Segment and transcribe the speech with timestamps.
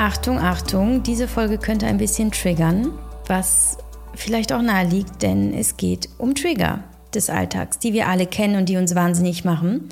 [0.00, 2.90] Achtung, Achtung, diese Folge könnte ein bisschen triggern,
[3.26, 3.76] was
[4.14, 8.56] vielleicht auch nahe liegt, denn es geht um Trigger des Alltags, die wir alle kennen
[8.56, 9.90] und die uns wahnsinnig machen.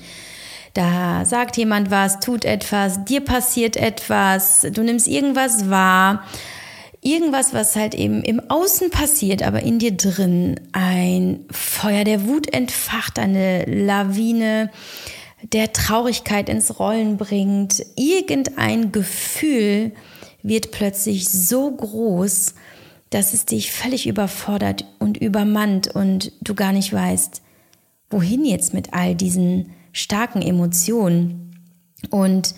[0.73, 6.25] Da sagt jemand was, tut etwas, dir passiert etwas, du nimmst irgendwas wahr,
[7.03, 12.51] irgendwas, was halt eben im Außen passiert, aber in dir drin ein Feuer der Wut
[12.55, 14.71] entfacht, eine Lawine
[15.43, 17.85] der Traurigkeit ins Rollen bringt.
[17.97, 19.93] Irgendein Gefühl
[20.43, 22.55] wird plötzlich so groß,
[23.11, 27.43] dass es dich völlig überfordert und übermannt und du gar nicht weißt,
[28.11, 31.57] wohin jetzt mit all diesen starken Emotionen.
[32.11, 32.55] Und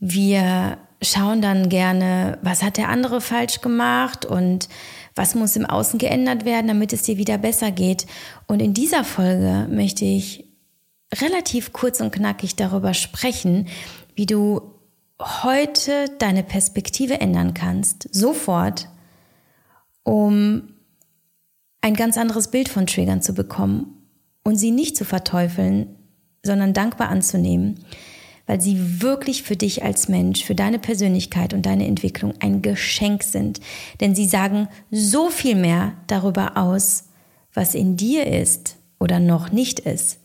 [0.00, 4.68] wir schauen dann gerne, was hat der andere falsch gemacht und
[5.14, 8.06] was muss im Außen geändert werden, damit es dir wieder besser geht.
[8.46, 10.45] Und in dieser Folge möchte ich
[11.20, 13.68] relativ kurz und knackig darüber sprechen,
[14.14, 14.62] wie du
[15.20, 18.88] heute deine Perspektive ändern kannst, sofort,
[20.02, 20.74] um
[21.80, 24.08] ein ganz anderes Bild von Triggern zu bekommen
[24.42, 25.96] und sie nicht zu verteufeln,
[26.42, 27.80] sondern dankbar anzunehmen,
[28.46, 33.22] weil sie wirklich für dich als Mensch, für deine Persönlichkeit und deine Entwicklung ein Geschenk
[33.22, 33.60] sind.
[34.00, 37.08] Denn sie sagen so viel mehr darüber aus,
[37.52, 40.18] was in dir ist oder noch nicht ist,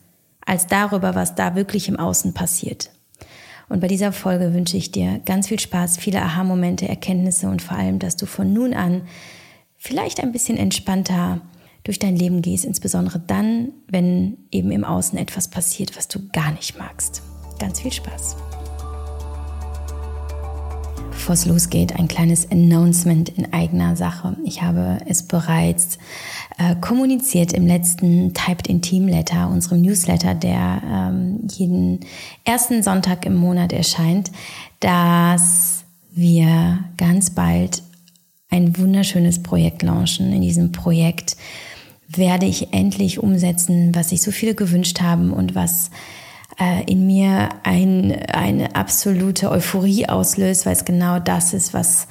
[0.46, 2.90] als darüber, was da wirklich im Außen passiert.
[3.68, 7.76] Und bei dieser Folge wünsche ich dir ganz viel Spaß, viele Aha-Momente, Erkenntnisse und vor
[7.76, 9.02] allem, dass du von nun an
[9.78, 11.40] vielleicht ein bisschen entspannter
[11.84, 16.52] durch dein Leben gehst, insbesondere dann, wenn eben im Außen etwas passiert, was du gar
[16.52, 17.22] nicht magst.
[17.58, 18.36] Ganz viel Spaß.
[21.12, 24.36] Bevor es losgeht, ein kleines Announcement in eigener Sache.
[24.44, 25.98] Ich habe es bereits
[26.58, 32.00] äh, kommuniziert im letzten Typed in Team Letter, unserem Newsletter, der ähm, jeden
[32.44, 34.32] ersten Sonntag im Monat erscheint,
[34.80, 37.82] dass wir ganz bald
[38.50, 40.32] ein wunderschönes Projekt launchen.
[40.32, 41.36] In diesem Projekt
[42.08, 45.90] werde ich endlich umsetzen, was sich so viele gewünscht haben und was
[46.58, 52.06] äh, in mir ein, eine absolute Euphorie auslöst, weil es genau das ist, was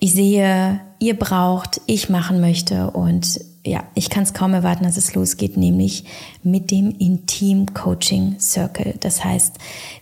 [0.00, 2.90] ich sehe, ihr braucht, ich machen möchte.
[2.90, 6.04] Und ja, ich kann es kaum erwarten, dass es losgeht, nämlich
[6.42, 8.94] mit dem Intim Coaching Circle.
[9.00, 9.56] Das heißt,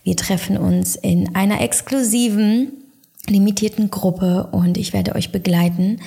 [0.05, 2.73] wir treffen uns in einer exklusiven
[3.29, 5.99] limitierten Gruppe und ich werde euch begleiten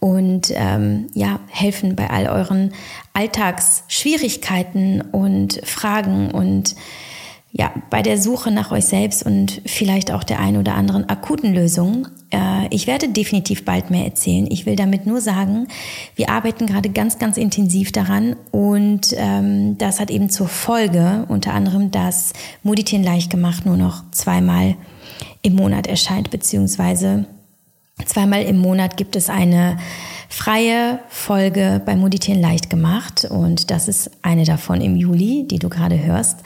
[0.00, 2.72] und ähm, ja helfen bei all euren
[3.12, 6.76] Alltagsschwierigkeiten und Fragen und
[7.58, 11.54] ja, bei der Suche nach euch selbst und vielleicht auch der ein oder anderen akuten
[11.54, 12.06] Lösung.
[12.30, 14.46] Äh, ich werde definitiv bald mehr erzählen.
[14.50, 15.68] Ich will damit nur sagen,
[16.16, 21.54] wir arbeiten gerade ganz, ganz intensiv daran und ähm, das hat eben zur Folge unter
[21.54, 24.76] anderem, dass Moditieren leicht gemacht nur noch zweimal
[25.40, 27.24] im Monat erscheint, beziehungsweise
[28.04, 29.78] zweimal im Monat gibt es eine
[30.28, 33.24] freie Folge bei Moditieren leicht gemacht.
[33.24, 36.40] Und das ist eine davon im Juli, die du gerade hörst.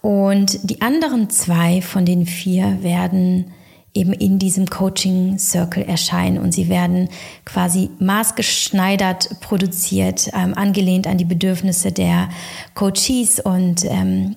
[0.00, 3.52] Und die anderen zwei von den vier werden
[3.94, 6.38] eben in diesem Coaching Circle erscheinen.
[6.38, 7.08] Und sie werden
[7.44, 12.28] quasi maßgeschneidert produziert, ähm, angelehnt an die Bedürfnisse der
[12.74, 13.40] Coaches.
[13.40, 14.36] Und ähm,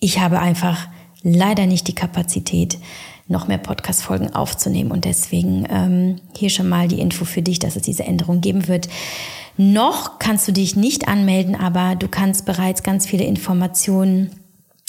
[0.00, 0.88] ich habe einfach
[1.22, 2.78] leider nicht die Kapazität,
[3.28, 7.76] noch mehr Podcast-Folgen aufzunehmen und deswegen ähm, hier schon mal die Info für dich, dass
[7.76, 8.88] es diese Änderung geben wird.
[9.56, 14.30] Noch kannst du dich nicht anmelden, aber du kannst bereits ganz viele Informationen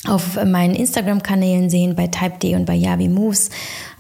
[0.08, 3.50] auf meinen Instagram-Kanälen sehen, bei TypeD und bei Yavi Moves.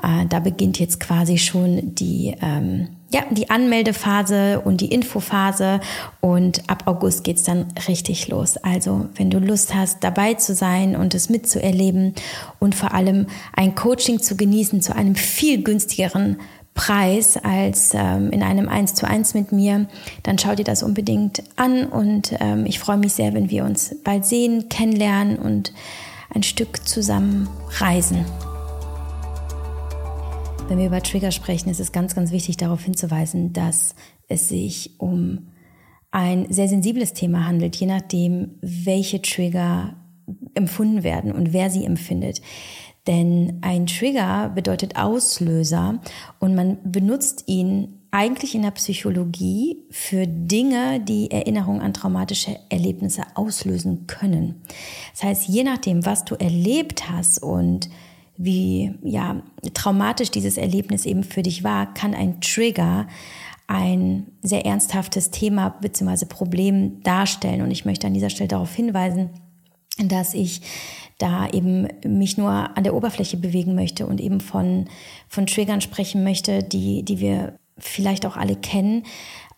[0.01, 5.79] Äh, da beginnt jetzt quasi schon die, ähm, ja, die Anmeldephase und die Infophase
[6.21, 8.57] und ab August geht's dann richtig los.
[8.57, 12.13] Also wenn du Lust hast, dabei zu sein und es mitzuerleben
[12.59, 16.37] und vor allem ein Coaching zu genießen zu einem viel günstigeren
[16.75, 19.87] Preis als ähm, in einem 1 zu 1 mit mir,
[20.23, 23.95] dann schau dir das unbedingt an und ähm, ich freue mich sehr, wenn wir uns
[24.03, 25.73] bald sehen, kennenlernen und
[26.33, 27.49] ein Stück zusammen
[27.79, 28.23] reisen.
[30.69, 33.95] Wenn wir über Trigger sprechen, ist es ganz, ganz wichtig darauf hinzuweisen, dass
[34.27, 35.47] es sich um
[36.11, 39.95] ein sehr sensibles Thema handelt, je nachdem, welche Trigger
[40.53, 42.43] empfunden werden und wer sie empfindet.
[43.07, 46.01] Denn ein Trigger bedeutet Auslöser
[46.39, 53.23] und man benutzt ihn eigentlich in der Psychologie für Dinge, die Erinnerungen an traumatische Erlebnisse
[53.33, 54.61] auslösen können.
[55.13, 57.89] Das heißt, je nachdem, was du erlebt hast und
[58.41, 59.43] wie ja,
[59.73, 63.05] traumatisch dieses Erlebnis eben für dich war, kann ein Trigger
[63.67, 66.25] ein sehr ernsthaftes Thema bzw.
[66.25, 67.61] Problem darstellen.
[67.61, 69.29] Und ich möchte an dieser Stelle darauf hinweisen,
[70.01, 70.61] dass ich
[71.17, 74.85] da eben mich nur an der Oberfläche bewegen möchte und eben von,
[75.27, 79.03] von Triggern sprechen möchte, die, die wir vielleicht auch alle kennen,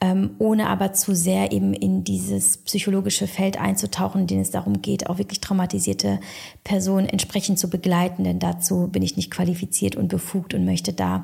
[0.03, 4.81] ähm, ohne aber zu sehr eben in dieses psychologische Feld einzutauchen, in dem es darum
[4.81, 6.19] geht, auch wirklich traumatisierte
[6.63, 11.23] Personen entsprechend zu begleiten, denn dazu bin ich nicht qualifiziert und befugt und möchte da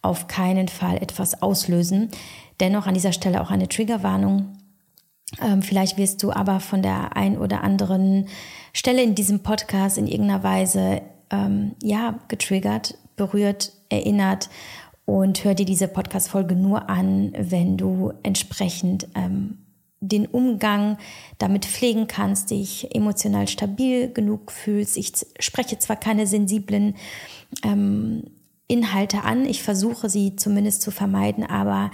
[0.00, 2.08] auf keinen Fall etwas auslösen.
[2.60, 4.56] Dennoch an dieser Stelle auch eine Triggerwarnung.
[5.42, 8.28] Ähm, vielleicht wirst du aber von der ein oder anderen
[8.72, 14.48] Stelle in diesem Podcast in irgendeiner Weise ähm, ja getriggert, berührt, erinnert
[15.06, 19.58] und hör dir diese Podcast-Folge nur an, wenn du entsprechend ähm,
[20.00, 20.98] den Umgang
[21.38, 24.96] damit pflegen kannst, dich emotional stabil genug fühlst.
[24.96, 26.96] Ich spreche zwar keine sensiblen
[27.62, 28.24] ähm,
[28.66, 31.90] Inhalte an, ich versuche sie zumindest zu vermeiden, aber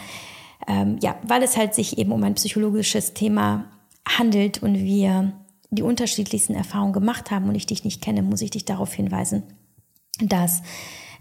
[0.69, 3.67] ähm, ja, weil es halt sich eben um ein psychologisches Thema
[4.07, 5.33] handelt und wir
[5.71, 9.43] die unterschiedlichsten Erfahrungen gemacht haben und ich dich nicht kenne, muss ich dich darauf hinweisen,
[10.21, 10.63] dass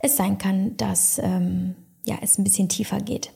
[0.01, 1.75] es sein kann, dass ähm,
[2.05, 3.31] ja, es ein bisschen tiefer geht.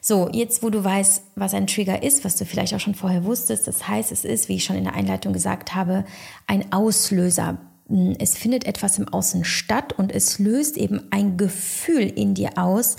[0.00, 3.24] So, jetzt wo du weißt, was ein Trigger ist, was du vielleicht auch schon vorher
[3.24, 6.04] wusstest, das heißt, es ist, wie ich schon in der Einleitung gesagt habe,
[6.46, 7.58] ein Auslöser.
[8.18, 12.96] Es findet etwas im Außen statt und es löst eben ein Gefühl in dir aus,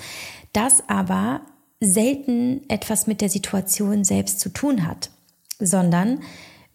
[0.51, 1.41] das aber
[1.79, 5.11] selten etwas mit der Situation selbst zu tun hat,
[5.59, 6.21] sondern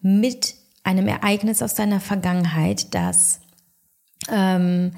[0.01, 3.41] mit einem Ereignis aus deiner Vergangenheit, das
[4.29, 4.91] ähm,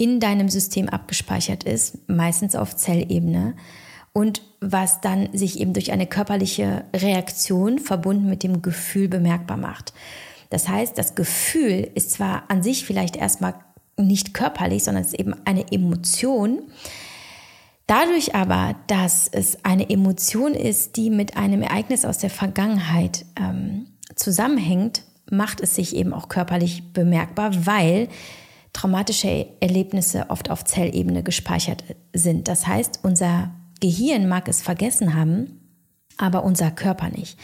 [0.00, 3.54] in deinem System abgespeichert ist, meistens auf Zellebene
[4.14, 9.92] und was dann sich eben durch eine körperliche Reaktion verbunden mit dem Gefühl bemerkbar macht.
[10.48, 13.54] Das heißt, das Gefühl ist zwar an sich vielleicht erstmal
[13.98, 16.62] nicht körperlich, sondern es ist eben eine Emotion.
[17.86, 23.86] Dadurch aber, dass es eine Emotion ist, die mit einem Ereignis aus der Vergangenheit ähm,
[24.14, 28.08] zusammenhängt, macht es sich eben auch körperlich bemerkbar, weil
[28.80, 31.84] traumatische Erlebnisse oft auf Zellebene gespeichert
[32.14, 32.48] sind.
[32.48, 33.50] Das heißt, unser
[33.80, 35.60] Gehirn mag es vergessen haben,
[36.16, 37.38] aber unser Körper nicht.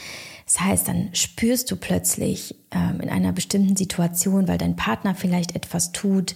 [0.47, 5.55] Das heißt, dann spürst du plötzlich ähm, in einer bestimmten Situation, weil dein Partner vielleicht
[5.55, 6.35] etwas tut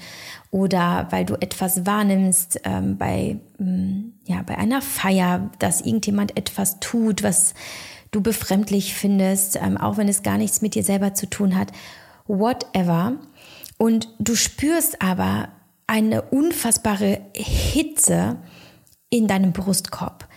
[0.51, 6.79] oder weil du etwas wahrnimmst ähm, bei, ähm, ja, bei einer Feier, dass irgendjemand etwas
[6.81, 7.55] tut, was
[8.11, 11.73] du befremdlich findest, ähm, auch wenn es gar nichts mit dir selber zu tun hat,
[12.27, 13.15] whatever.
[13.81, 15.49] Und du spürst aber
[15.87, 18.37] eine unfassbare Hitze
[19.09, 20.29] in deinem Brustkorb.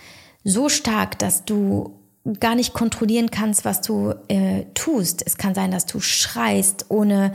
[0.45, 1.99] So stark, dass du
[2.39, 5.23] gar nicht kontrollieren kannst, was du äh, tust.
[5.27, 7.33] Es kann sein, dass du schreist, ohne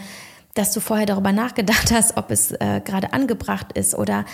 [0.55, 4.25] dass du vorher darüber nachgedacht hast, ob es äh, gerade angebracht ist oder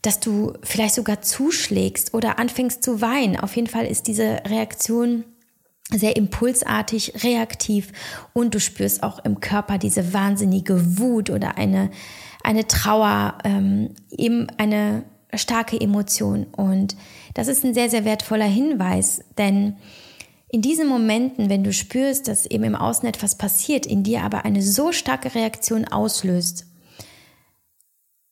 [0.00, 3.38] dass du vielleicht sogar zuschlägst oder anfängst zu weinen.
[3.38, 5.24] Auf jeden Fall ist diese Reaktion
[5.92, 7.92] sehr impulsartig, reaktiv
[8.32, 11.90] und du spürst auch im Körper diese wahnsinnige Wut oder eine,
[12.42, 15.04] eine Trauer, ähm, eben eine
[15.34, 16.44] starke Emotion.
[16.44, 16.96] Und
[17.34, 19.76] das ist ein sehr, sehr wertvoller Hinweis, denn
[20.52, 24.44] in diesen Momenten, wenn du spürst, dass eben im Außen etwas passiert, in dir aber
[24.44, 26.66] eine so starke Reaktion auslöst,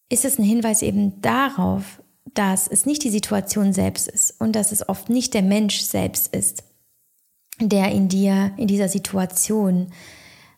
[0.08, 2.02] ist es ein Hinweis eben darauf,
[2.34, 6.34] dass es nicht die Situation selbst ist und dass es oft nicht der Mensch selbst
[6.34, 6.64] ist,
[7.60, 9.88] der in dir, in dieser Situation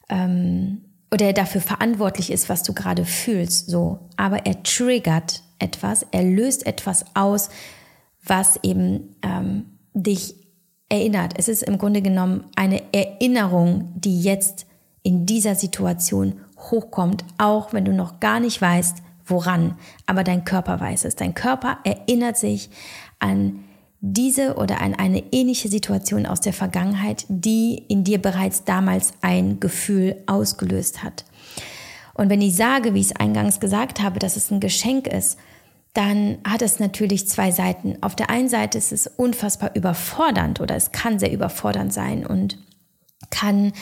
[0.09, 0.83] ähm,
[1.13, 3.99] oder dafür verantwortlich ist, was du gerade fühlst, so.
[4.17, 7.49] Aber er triggert etwas, er löst etwas aus,
[8.25, 10.35] was eben ähm, dich
[10.89, 11.35] erinnert.
[11.37, 14.67] Es ist im Grunde genommen eine Erinnerung, die jetzt
[15.03, 19.77] in dieser Situation hochkommt, auch wenn du noch gar nicht weißt, woran.
[20.07, 21.17] Aber dein Körper weiß es.
[21.17, 22.71] Dein Körper erinnert sich
[23.19, 23.65] an
[24.01, 29.61] diese oder an eine ähnliche Situation aus der Vergangenheit, die in dir bereits damals ein
[29.61, 31.25] Gefühl ausgelöst hat.
[32.15, 35.39] Und wenn ich sage, wie ich es eingangs gesagt habe, dass es ein Geschenk ist,
[35.93, 37.99] dann hat es natürlich zwei Seiten.
[38.01, 42.59] Auf der einen Seite ist es unfassbar überfordernd oder es kann sehr überfordernd sein und
[43.31, 43.73] kann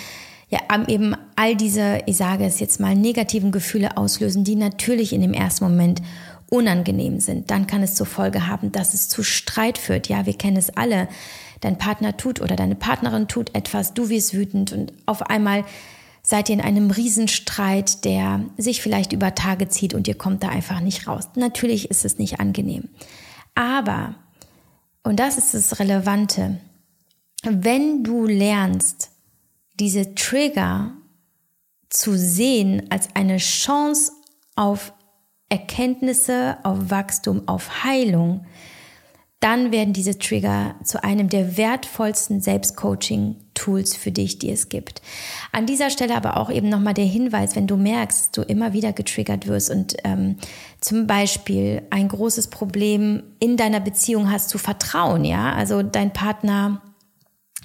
[0.49, 5.21] ja eben all diese, ich sage es jetzt mal, negativen Gefühle auslösen, die natürlich in
[5.21, 6.01] dem ersten Moment
[6.51, 10.09] unangenehm sind, dann kann es zur Folge haben, dass es zu Streit führt.
[10.09, 11.09] Ja, wir kennen es alle.
[11.61, 15.65] Dein Partner tut oder deine Partnerin tut etwas, du wirst wütend und auf einmal
[16.23, 20.49] seid ihr in einem Riesenstreit, der sich vielleicht über Tage zieht und ihr kommt da
[20.49, 21.25] einfach nicht raus.
[21.37, 22.89] Natürlich ist es nicht angenehm.
[23.55, 24.15] Aber,
[25.03, 26.61] und das ist das Relevante,
[27.43, 29.11] wenn du lernst,
[29.81, 30.93] diese Trigger
[31.89, 34.13] zu sehen als eine Chance
[34.55, 34.93] auf
[35.49, 38.45] Erkenntnisse, auf Wachstum, auf Heilung,
[39.41, 45.01] dann werden diese Trigger zu einem der wertvollsten Selbstcoaching Tools für dich, die es gibt.
[45.53, 48.93] An dieser Stelle aber auch eben nochmal der Hinweis, wenn du merkst, du immer wieder
[48.93, 50.37] getriggert wirst und ähm,
[50.81, 56.83] zum Beispiel ein großes Problem in deiner Beziehung hast zu vertrauen, ja, also dein Partner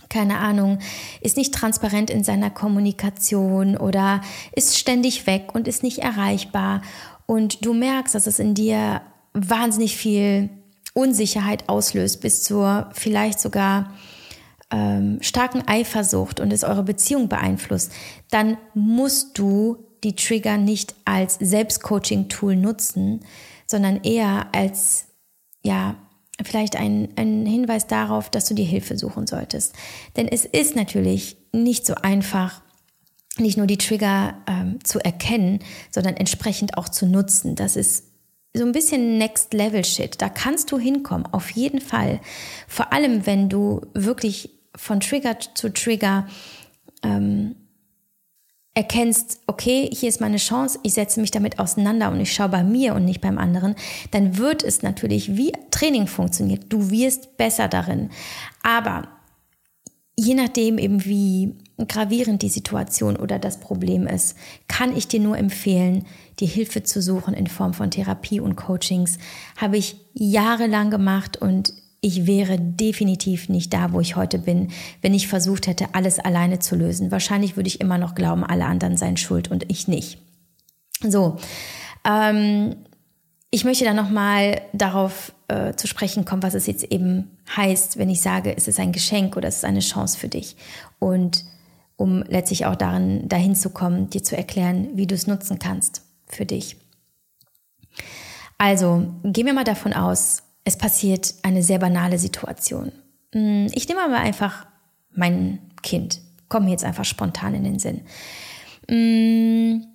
[0.09, 0.77] keine Ahnung,
[1.21, 4.21] ist nicht transparent in seiner Kommunikation oder
[4.51, 6.83] ist ständig weg und ist nicht erreichbar
[7.25, 9.01] und du merkst, dass es in dir
[9.33, 10.49] wahnsinnig viel
[10.93, 13.93] Unsicherheit auslöst, bis zur vielleicht sogar
[14.71, 17.91] ähm, starken Eifersucht und es eure Beziehung beeinflusst,
[18.31, 23.21] dann musst du die Trigger nicht als Selbstcoaching-Tool nutzen,
[23.65, 25.05] sondern eher als,
[25.63, 25.95] ja,
[26.43, 29.73] vielleicht ein, ein Hinweis darauf, dass du dir Hilfe suchen solltest.
[30.17, 32.61] Denn es ist natürlich nicht so einfach,
[33.37, 35.59] nicht nur die Trigger ähm, zu erkennen,
[35.89, 37.55] sondern entsprechend auch zu nutzen.
[37.55, 38.05] Das ist
[38.53, 40.21] so ein bisschen Next Level Shit.
[40.21, 42.19] Da kannst du hinkommen, auf jeden Fall.
[42.67, 46.27] Vor allem, wenn du wirklich von Trigger zu Trigger
[47.01, 47.55] ähm,
[48.75, 52.63] erkennst, okay, hier ist meine Chance, ich setze mich damit auseinander und ich schaue bei
[52.63, 53.75] mir und nicht beim anderen,
[54.11, 58.09] dann wird es natürlich, wie Training funktioniert, du wirst besser darin.
[58.63, 59.07] Aber
[60.15, 61.55] je nachdem eben wie
[61.87, 66.05] gravierend die Situation oder das Problem ist, kann ich dir nur empfehlen,
[66.39, 69.17] die Hilfe zu suchen in Form von Therapie und Coachings.
[69.57, 75.13] Habe ich jahrelang gemacht und ich wäre definitiv nicht da, wo ich heute bin, wenn
[75.13, 77.11] ich versucht hätte, alles alleine zu lösen.
[77.11, 80.17] Wahrscheinlich würde ich immer noch glauben, alle anderen seien schuld und ich nicht.
[81.01, 81.37] So,
[82.05, 82.75] ähm,
[83.51, 88.09] ich möchte dann nochmal darauf äh, zu sprechen kommen, was es jetzt eben heißt, wenn
[88.09, 90.55] ich sage, es ist ein Geschenk oder es ist eine Chance für dich.
[90.97, 91.45] Und
[91.95, 96.01] um letztlich auch darin, dahin zu kommen, dir zu erklären, wie du es nutzen kannst
[96.25, 96.77] für dich.
[98.57, 102.91] Also, gehen wir mal davon aus, es passiert eine sehr banale Situation.
[103.33, 104.65] Hm, ich nehme mal einfach
[105.11, 106.19] mein Kind.
[106.49, 108.01] Komm mir jetzt einfach spontan in den Sinn.
[108.89, 109.85] Hm,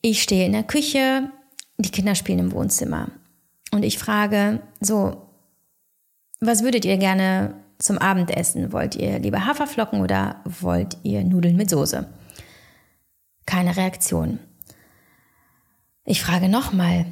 [0.00, 1.30] ich stehe in der Küche,
[1.76, 3.10] die Kinder spielen im Wohnzimmer.
[3.72, 5.30] Und ich frage, so,
[6.40, 8.72] was würdet ihr gerne zum Abendessen?
[8.72, 12.06] Wollt ihr lieber Haferflocken oder wollt ihr Nudeln mit Soße?
[13.44, 14.38] Keine Reaktion.
[16.04, 17.06] Ich frage nochmal,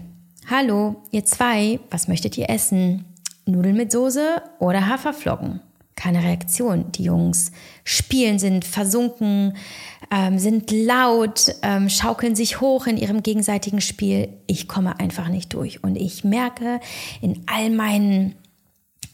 [0.50, 3.06] Hallo, ihr zwei, was möchtet ihr essen?
[3.46, 5.60] Nudeln mit Soße oder Haferflocken?
[5.96, 6.90] Keine Reaktion.
[6.92, 7.52] Die Jungs
[7.84, 9.56] spielen, sind versunken,
[10.10, 14.28] ähm, sind laut, ähm, schaukeln sich hoch in ihrem gegenseitigen Spiel.
[14.46, 15.82] Ich komme einfach nicht durch.
[15.84, 16.80] Und ich merke
[17.20, 18.34] in all meinen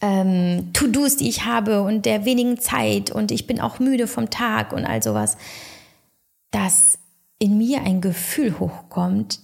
[0.00, 4.30] ähm, To-Dos, die ich habe und der wenigen Zeit und ich bin auch müde vom
[4.30, 5.36] Tag und all sowas,
[6.50, 6.98] dass
[7.38, 9.40] in mir ein Gefühl hochkommt,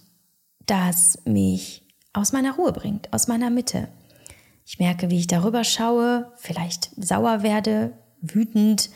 [0.67, 3.89] das mich aus meiner Ruhe bringt, aus meiner Mitte.
[4.69, 8.91] Ich merke, wie ich darüber schaue, vielleicht sauer werde, wütend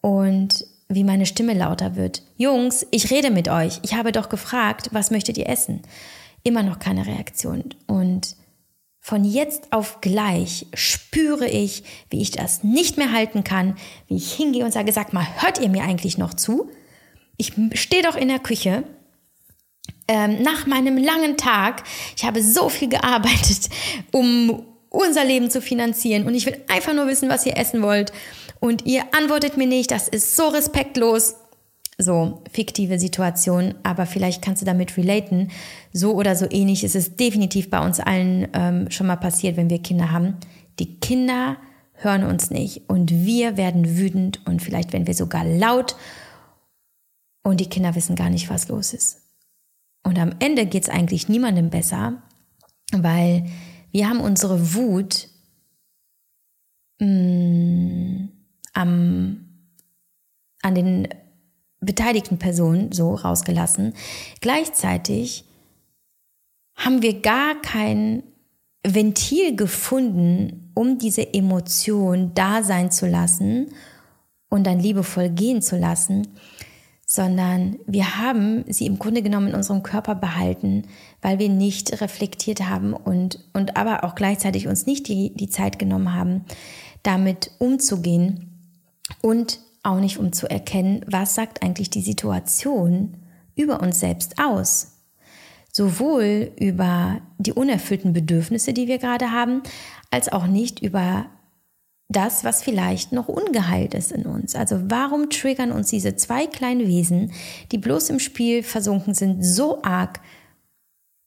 [0.00, 2.22] und wie meine Stimme lauter wird.
[2.38, 3.78] Jungs, ich rede mit euch.
[3.82, 5.82] Ich habe doch gefragt, was möchtet ihr essen?
[6.44, 7.74] Immer noch keine Reaktion.
[7.86, 8.36] Und
[8.98, 13.76] von jetzt auf gleich spüre ich, wie ich das nicht mehr halten kann,
[14.06, 16.70] wie ich hingehe und sage, sag mal, hört ihr mir eigentlich noch zu?
[17.36, 18.84] Ich stehe doch in der Küche
[20.08, 21.82] ähm, nach meinem langen Tag,
[22.16, 23.68] ich habe so viel gearbeitet,
[24.12, 28.12] um unser Leben zu finanzieren und ich will einfach nur wissen, was ihr essen wollt
[28.60, 31.36] und ihr antwortet mir nicht, das ist so respektlos.
[31.98, 35.50] So, fiktive Situation, aber vielleicht kannst du damit relaten.
[35.94, 39.70] So oder so ähnlich ist es definitiv bei uns allen ähm, schon mal passiert, wenn
[39.70, 40.36] wir Kinder haben.
[40.78, 41.56] Die Kinder
[41.94, 45.96] hören uns nicht und wir werden wütend und vielleicht werden wir sogar laut
[47.42, 49.22] und die Kinder wissen gar nicht, was los ist.
[50.02, 52.22] Und am Ende geht es eigentlich niemandem besser,
[52.92, 53.46] weil
[53.96, 55.28] wir haben unsere Wut
[56.98, 58.28] mh, mm,
[58.74, 59.48] am,
[60.60, 61.08] an den
[61.80, 63.94] beteiligten Personen so rausgelassen.
[64.42, 65.46] Gleichzeitig
[66.74, 68.22] haben wir gar kein
[68.86, 73.72] Ventil gefunden, um diese Emotion da sein zu lassen
[74.50, 76.28] und dann liebevoll gehen zu lassen,
[77.08, 80.82] sondern wir haben sie im Grunde genommen in unserem Körper behalten,
[81.22, 85.78] weil wir nicht reflektiert haben und, und aber auch gleichzeitig uns nicht die, die Zeit
[85.78, 86.44] genommen haben,
[87.04, 88.50] damit umzugehen
[89.22, 93.14] und auch nicht um zu erkennen, was sagt eigentlich die Situation
[93.54, 95.04] über uns selbst aus.
[95.70, 99.62] Sowohl über die unerfüllten Bedürfnisse, die wir gerade haben,
[100.10, 101.26] als auch nicht über
[102.08, 104.54] das, was vielleicht noch ungeheilt ist in uns.
[104.54, 107.32] Also warum triggern uns diese zwei kleinen Wesen,
[107.72, 110.20] die bloß im Spiel versunken sind, so arg?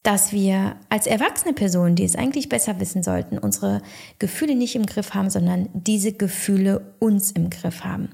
[0.03, 3.81] dass wir als erwachsene Personen, die es eigentlich besser wissen sollten, unsere
[4.17, 8.09] Gefühle nicht im Griff haben, sondern diese Gefühle uns im Griff haben.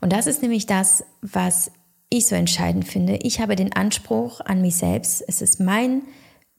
[0.00, 1.72] Und das ist nämlich das, was
[2.10, 3.16] ich so entscheidend finde.
[3.22, 5.24] Ich habe den Anspruch an mich selbst.
[5.26, 6.02] Es ist mein,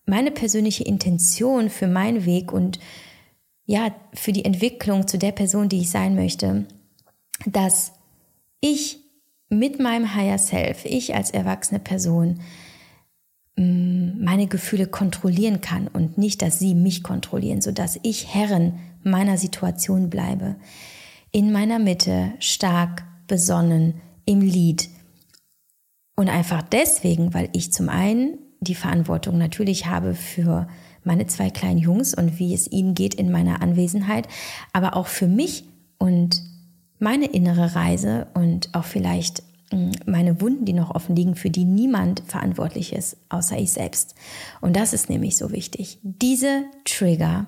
[0.05, 2.79] meine persönliche Intention für meinen Weg und
[3.67, 6.65] ja, für die Entwicklung zu der Person, die ich sein möchte,
[7.45, 7.91] dass
[8.61, 8.99] ich
[9.49, 12.39] mit meinem Higher Self, ich als erwachsene Person,
[13.57, 19.37] mm, meine Gefühle kontrollieren kann und nicht, dass sie mich kontrollieren, sodass ich Herrin meiner
[19.37, 20.55] Situation bleibe.
[21.31, 23.95] In meiner Mitte, stark, besonnen,
[24.25, 24.89] im Lied.
[26.15, 30.67] Und einfach deswegen, weil ich zum einen die Verantwortung natürlich habe für
[31.07, 34.27] meine zwei kleinen Jungs und wie es ihnen geht in meiner Anwesenheit,
[34.73, 35.63] aber auch für mich
[35.97, 36.43] und
[36.99, 41.65] meine innere Reise und auch vielleicht mm, meine Wunden, die noch offen liegen, für die
[41.65, 44.15] niemand verantwortlich ist, außer ich selbst.
[44.61, 45.99] Und das ist nämlich so wichtig.
[46.03, 47.47] Diese Trigger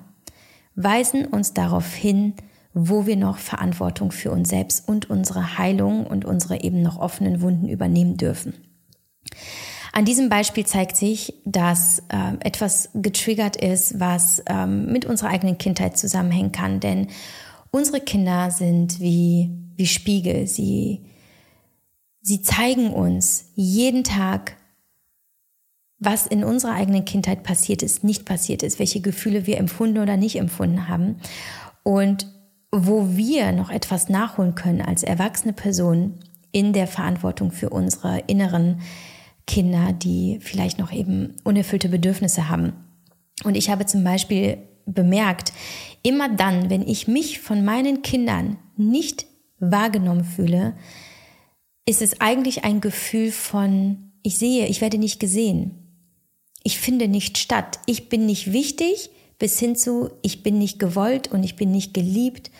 [0.74, 2.34] weisen uns darauf hin,
[2.72, 7.42] wo wir noch Verantwortung für uns selbst und unsere Heilung und unsere eben noch offenen
[7.42, 8.54] Wunden übernehmen dürfen.
[10.00, 15.58] An diesem Beispiel zeigt sich, dass äh, etwas getriggert ist, was ähm, mit unserer eigenen
[15.58, 16.80] Kindheit zusammenhängen kann.
[16.80, 17.08] Denn
[17.70, 20.46] unsere Kinder sind wie, wie Spiegel.
[20.46, 21.04] Sie,
[22.22, 24.56] sie zeigen uns jeden Tag,
[25.98, 30.16] was in unserer eigenen Kindheit passiert ist, nicht passiert ist, welche Gefühle wir empfunden oder
[30.16, 31.16] nicht empfunden haben.
[31.82, 32.26] Und
[32.72, 36.14] wo wir noch etwas nachholen können als erwachsene Person
[36.52, 38.80] in der Verantwortung für unsere inneren
[39.50, 42.72] Kinder, die vielleicht noch eben unerfüllte Bedürfnisse haben.
[43.42, 45.52] Und ich habe zum Beispiel bemerkt,
[46.04, 49.26] immer dann, wenn ich mich von meinen Kindern nicht
[49.58, 50.76] wahrgenommen fühle,
[51.84, 55.72] ist es eigentlich ein Gefühl von, ich sehe, ich werde nicht gesehen.
[56.62, 57.80] Ich finde nicht statt.
[57.86, 61.92] Ich bin nicht wichtig bis hin zu, ich bin nicht gewollt und ich bin nicht
[61.92, 62.52] geliebt.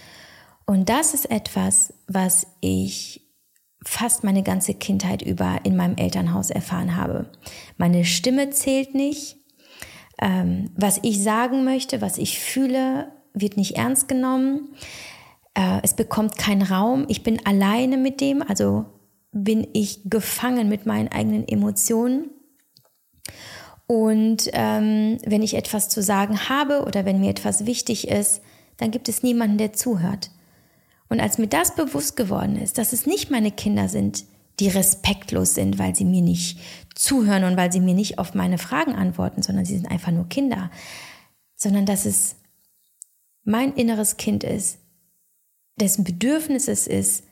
[0.67, 3.30] Und das ist etwas, was ich
[3.85, 7.31] fast meine ganze Kindheit über in meinem Elternhaus erfahren habe.
[7.79, 9.39] Meine Stimme zählt nicht.
[10.21, 14.75] Ähm, was ich sagen möchte, was ich fühle, wird nicht ernst genommen.
[15.55, 17.07] Äh, es bekommt keinen Raum.
[17.09, 18.85] Ich bin alleine mit dem, also
[19.33, 22.31] bin ich gefangen mit meinen eigenen Emotionen.
[23.87, 28.43] Und ähm, wenn ich etwas zu sagen habe oder wenn mir etwas wichtig ist,
[28.77, 30.31] dann gibt es niemanden, der zuhört.
[31.11, 34.25] Und als mir das bewusst geworden ist, dass es nicht meine Kinder sind,
[34.61, 36.59] die respektlos sind, weil sie mir nicht
[36.95, 40.29] zuhören und weil sie mir nicht auf meine Fragen antworten, sondern sie sind einfach nur
[40.29, 40.71] Kinder,
[41.57, 42.37] sondern dass es
[43.43, 44.79] mein inneres Kind ist,
[45.77, 47.25] dessen Bedürfnis es ist,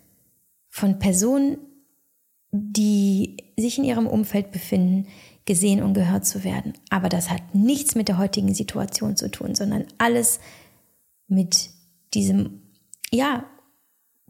[0.70, 1.58] von Personen,
[2.50, 5.06] die sich in ihrem Umfeld befinden,
[5.44, 6.72] gesehen und gehört zu werden.
[6.90, 10.40] Aber das hat nichts mit der heutigen Situation zu tun, sondern alles
[11.26, 11.70] mit
[12.14, 12.62] diesem,
[13.10, 13.44] ja,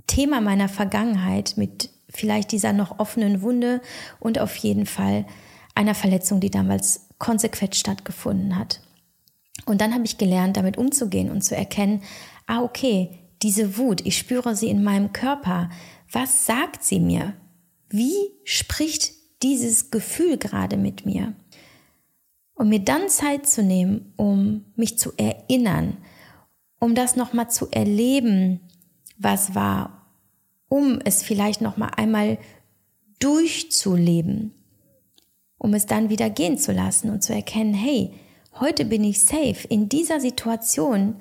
[0.09, 3.81] Thema meiner Vergangenheit, mit vielleicht dieser noch offenen Wunde
[4.19, 5.27] und auf jeden Fall
[5.77, 8.81] einer Verletzung, die damals konsequent stattgefunden hat.
[9.67, 12.03] Und dann habe ich gelernt, damit umzugehen und zu erkennen,
[12.47, 15.71] ah okay, diese Wut, ich spüre sie in meinem Körper.
[16.11, 17.35] Was sagt sie mir?
[17.89, 21.35] Wie spricht dieses Gefühl gerade mit mir.
[22.55, 25.97] Und mir dann Zeit zu nehmen, um mich zu erinnern,
[26.81, 28.61] um das nochmal zu erleben,
[29.17, 29.98] was war,
[30.69, 32.39] um es vielleicht nochmal einmal
[33.19, 34.53] durchzuleben,
[35.59, 38.13] um es dann wieder gehen zu lassen und zu erkennen, hey,
[38.61, 39.67] heute bin ich safe.
[39.69, 41.17] In dieser Situation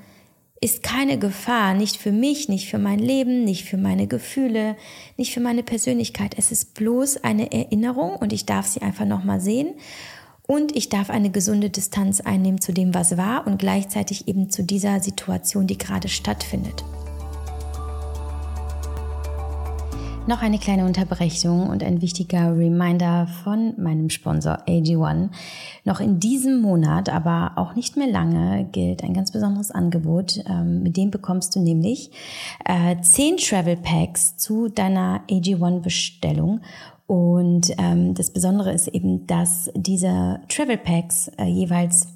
[0.60, 4.75] ist keine Gefahr, nicht für mich, nicht für mein Leben, nicht für meine Gefühle,
[5.15, 6.36] nicht für meine Persönlichkeit.
[6.38, 9.75] Es ist bloß eine Erinnerung und ich darf sie einfach nochmal sehen.
[10.47, 14.63] Und ich darf eine gesunde Distanz einnehmen zu dem, was war und gleichzeitig eben zu
[14.63, 16.83] dieser Situation, die gerade stattfindet.
[20.27, 25.29] Noch eine kleine Unterbrechung und ein wichtiger Reminder von meinem Sponsor AG1.
[25.85, 30.43] Noch in diesem Monat, aber auch nicht mehr lange, gilt ein ganz besonderes Angebot.
[30.45, 32.11] Ähm, mit dem bekommst du nämlich
[32.65, 36.59] äh, 10 Travel Packs zu deiner AG1 Bestellung.
[37.05, 42.09] Und ähm, das Besondere ist eben, dass diese Travel Packs äh, jeweils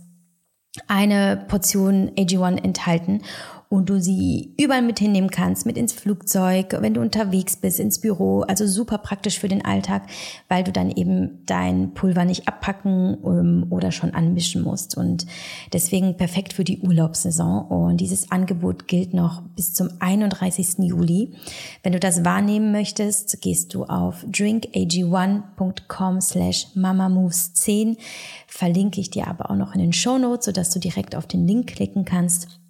[0.89, 3.21] eine Portion AG1 enthalten
[3.71, 8.01] und du sie überall mit hinnehmen kannst, mit ins Flugzeug, wenn du unterwegs bist, ins
[8.01, 8.41] Büro.
[8.41, 10.03] Also super praktisch für den Alltag,
[10.49, 14.97] weil du dann eben dein Pulver nicht abpacken ähm, oder schon anmischen musst.
[14.97, 15.25] Und
[15.71, 17.65] deswegen perfekt für die Urlaubssaison.
[17.67, 20.79] Und dieses Angebot gilt noch bis zum 31.
[20.79, 21.31] Juli.
[21.81, 27.95] Wenn du das wahrnehmen möchtest, gehst du auf drinkag1.com slash mamamoves10
[28.47, 31.47] verlinke ich dir aber auch noch in den Show Notes, sodass du direkt auf den
[31.47, 32.60] Link klicken kannst.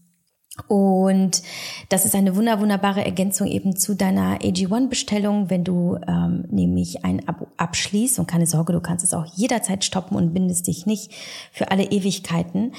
[0.67, 1.41] Und
[1.89, 7.27] das ist eine wunder, wunderbare Ergänzung eben zu deiner AG1-Bestellung, wenn du ähm, nämlich ein
[7.27, 8.19] Abo abschließt.
[8.19, 11.11] Und keine Sorge, du kannst es auch jederzeit stoppen und bindest dich nicht
[11.51, 12.73] für alle Ewigkeiten.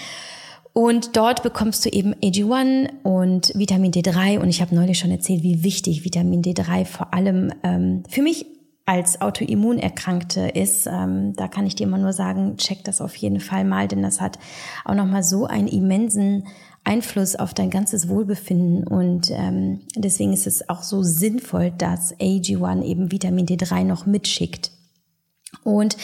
[0.75, 4.39] Und dort bekommst du eben AG1 und Vitamin D3.
[4.39, 8.47] Und ich habe neulich schon erzählt, wie wichtig Vitamin D3 vor allem ähm, für mich
[8.85, 13.39] als Autoimmunerkrankte ist, ähm, da kann ich dir immer nur sagen, check das auf jeden
[13.39, 14.39] Fall mal, denn das hat
[14.85, 16.49] auch nochmal so einen immensen
[16.85, 22.83] Einfluss auf dein ganzes Wohlbefinden und ähm, deswegen ist es auch so sinnvoll, dass AG1
[22.83, 24.73] eben Vitamin D3 noch mitschickt.
[25.63, 25.97] Und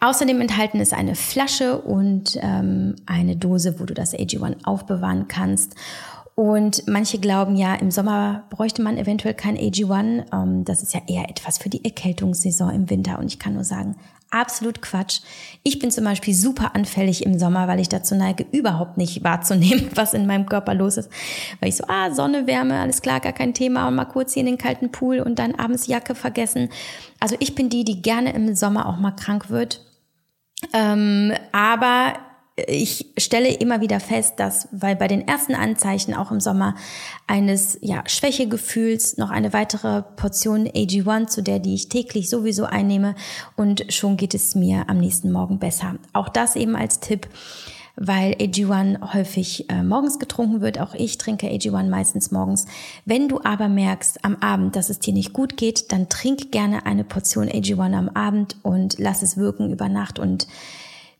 [0.00, 5.76] außerdem enthalten ist eine Flasche und ähm, eine Dose, wo du das AG1 aufbewahren kannst.
[6.34, 10.32] Und manche glauben ja, im Sommer bräuchte man eventuell kein AG1.
[10.32, 13.18] Ähm, das ist ja eher etwas für die Erkältungssaison im Winter.
[13.18, 13.96] Und ich kann nur sagen,
[14.30, 15.20] absolut Quatsch.
[15.62, 19.90] Ich bin zum Beispiel super anfällig im Sommer, weil ich dazu neige, überhaupt nicht wahrzunehmen,
[19.94, 21.10] was in meinem Körper los ist.
[21.60, 23.88] Weil ich so, ah, Sonne, Wärme, alles klar, gar kein Thema.
[23.88, 26.68] Und mal kurz hier in den kalten Pool und dann abends Jacke vergessen.
[27.20, 29.84] Also ich bin die, die gerne im Sommer auch mal krank wird.
[30.72, 32.14] Ähm, aber
[32.66, 36.74] ich stelle immer wieder fest, dass, weil bei den ersten Anzeichen auch im Sommer
[37.26, 43.14] eines ja, Schwächegefühls noch eine weitere Portion AG1 zu der, die ich täglich sowieso einnehme
[43.56, 45.96] und schon geht es mir am nächsten Morgen besser.
[46.12, 47.28] Auch das eben als Tipp,
[47.96, 50.80] weil AG1 häufig äh, morgens getrunken wird.
[50.80, 52.66] Auch ich trinke AG1 meistens morgens.
[53.04, 56.86] Wenn du aber merkst am Abend, dass es dir nicht gut geht, dann trink gerne
[56.86, 60.46] eine Portion AG1 am Abend und lass es wirken über Nacht und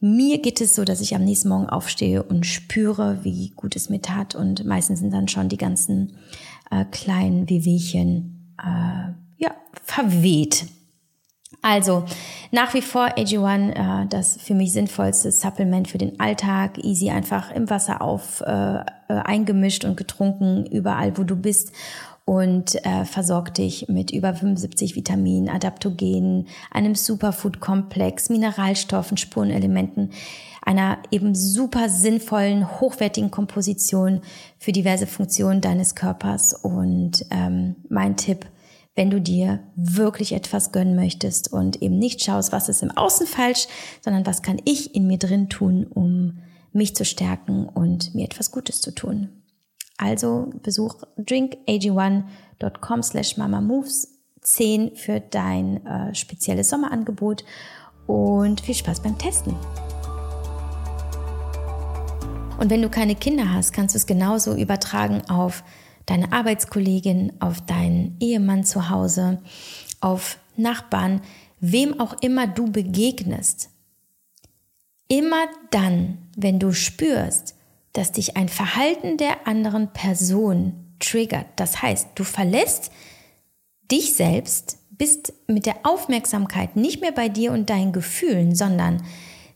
[0.01, 3.89] mir geht es so, dass ich am nächsten Morgen aufstehe und spüre, wie gut es
[3.89, 4.35] mir tat.
[4.35, 6.15] Und meistens sind dann schon die ganzen
[6.71, 10.67] äh, kleinen Wehwehchen äh, ja, verweht.
[11.61, 12.05] Also
[12.53, 16.79] nach wie vor AG1 äh, das für mich sinnvollste Supplement für den Alltag.
[16.79, 21.73] Easy einfach im Wasser auf äh, äh eingemischt und getrunken überall, wo du bist
[22.29, 30.11] und äh, versorgt dich mit über 75 Vitaminen, Adaptogenen, einem Superfood-Komplex, Mineralstoffen, Spurenelementen,
[30.61, 34.21] einer eben super sinnvollen, hochwertigen Komposition
[34.59, 36.53] für diverse Funktionen deines Körpers.
[36.53, 38.45] Und ähm, mein Tipp,
[38.95, 43.27] wenn du dir wirklich etwas gönnen möchtest und eben nicht schaust, was ist im Außen
[43.27, 43.69] falsch,
[44.03, 46.41] sondern was kann ich in mir drin tun, um
[46.75, 49.31] mich zu stärken und mir etwas Gutes zu tun.
[49.99, 57.45] Also besuch drinkag1.com slash mamamoves 10 für dein äh, spezielles Sommerangebot
[58.07, 59.55] und viel Spaß beim Testen.
[62.59, 65.63] Und wenn du keine Kinder hast, kannst du es genauso übertragen auf
[66.07, 69.43] deine Arbeitskollegin, auf deinen Ehemann zu Hause,
[70.01, 71.21] auf Nachbarn,
[71.61, 73.71] wem auch immer du begegnest.
[75.09, 77.55] Immer dann, wenn du spürst,
[77.93, 81.47] dass dich ein Verhalten der anderen Person triggert.
[81.57, 82.91] Das heißt, du verlässt
[83.91, 89.03] dich selbst, bist mit der Aufmerksamkeit nicht mehr bei dir und deinen Gefühlen, sondern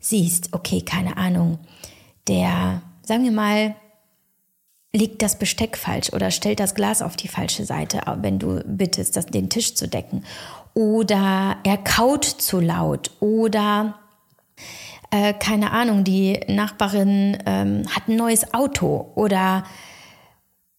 [0.01, 1.59] siehst, okay, keine Ahnung,
[2.29, 3.75] der, sagen wir mal,
[4.93, 9.17] legt das Besteck falsch oder stellt das Glas auf die falsche Seite, wenn du bittest,
[9.17, 10.25] das, den Tisch zu decken.
[10.75, 13.99] Oder er kaut zu laut oder
[15.13, 19.65] äh, keine Ahnung, die Nachbarin ähm, hat ein neues Auto oder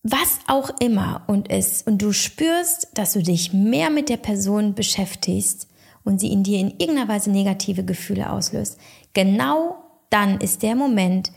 [0.01, 4.73] was auch immer und es und du spürst, dass du dich mehr mit der Person
[4.73, 5.69] beschäftigst
[6.03, 8.79] und sie in dir in irgendeiner Weise negative Gefühle auslöst,
[9.13, 9.77] genau
[10.09, 11.31] dann ist der Moment,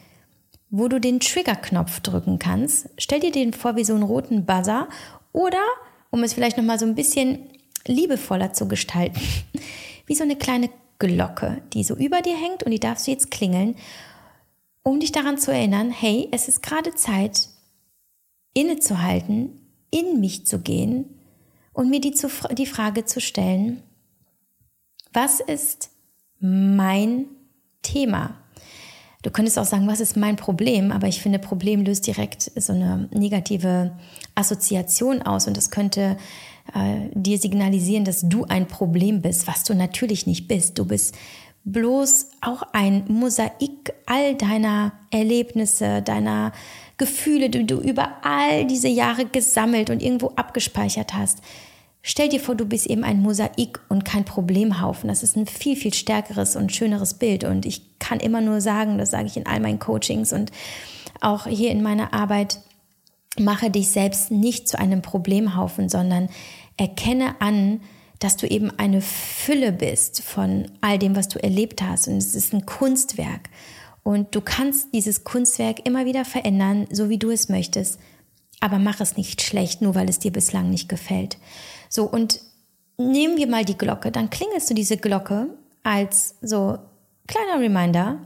[0.71, 2.89] wo du den Triggerknopf drücken kannst.
[2.99, 4.89] Stell dir den vor wie so einen roten Buzzer
[5.33, 5.63] oder
[6.11, 7.51] um es vielleicht noch mal so ein bisschen
[7.87, 9.21] liebevoller zu gestalten,
[10.07, 13.31] wie so eine kleine Glocke, die so über dir hängt und die darfst du jetzt
[13.31, 13.77] klingeln,
[14.83, 17.49] um dich daran zu erinnern, hey, es ist gerade Zeit,
[18.55, 21.05] innezuhalten, in mich zu gehen
[21.73, 23.83] und mir die, zu, die Frage zu stellen,
[25.13, 25.91] was ist
[26.41, 27.27] mein
[27.83, 28.37] Thema?
[29.23, 30.93] Du könntest auch sagen, was ist mein Problem?
[30.93, 33.99] Aber ich finde, Problem löst direkt so eine negative
[34.35, 36.17] Assoziation aus und das könnte
[36.75, 40.79] äh, dir signalisieren, dass du ein Problem bist, was du natürlich nicht bist.
[40.79, 41.15] Du bist
[41.65, 46.53] bloß auch ein Mosaik all deiner Erlebnisse, deiner
[46.97, 51.41] Gefühle, die du über all diese Jahre gesammelt und irgendwo abgespeichert hast.
[52.03, 55.09] Stell dir vor, du bist eben ein Mosaik und kein Problemhaufen.
[55.09, 57.43] Das ist ein viel, viel stärkeres und schöneres Bild.
[57.43, 60.53] Und ich kann immer nur sagen, das sage ich in all meinen Coachings und
[61.21, 62.61] auch hier in meiner Arbeit,
[63.41, 66.29] mache dich selbst nicht zu einem Problemhaufen, sondern
[66.77, 67.81] erkenne an,
[68.19, 72.09] dass du eben eine Fülle bist von all dem, was du erlebt hast.
[72.09, 73.51] Und es ist ein Kunstwerk.
[74.03, 77.99] Und du kannst dieses Kunstwerk immer wieder verändern, so wie du es möchtest.
[78.61, 81.37] Aber mach es nicht schlecht, nur weil es dir bislang nicht gefällt.
[81.89, 82.41] So, und
[82.97, 84.11] nehmen wir mal die Glocke.
[84.11, 85.49] Dann klingelst du diese Glocke
[85.83, 86.79] als so
[87.27, 88.19] kleiner Reminder.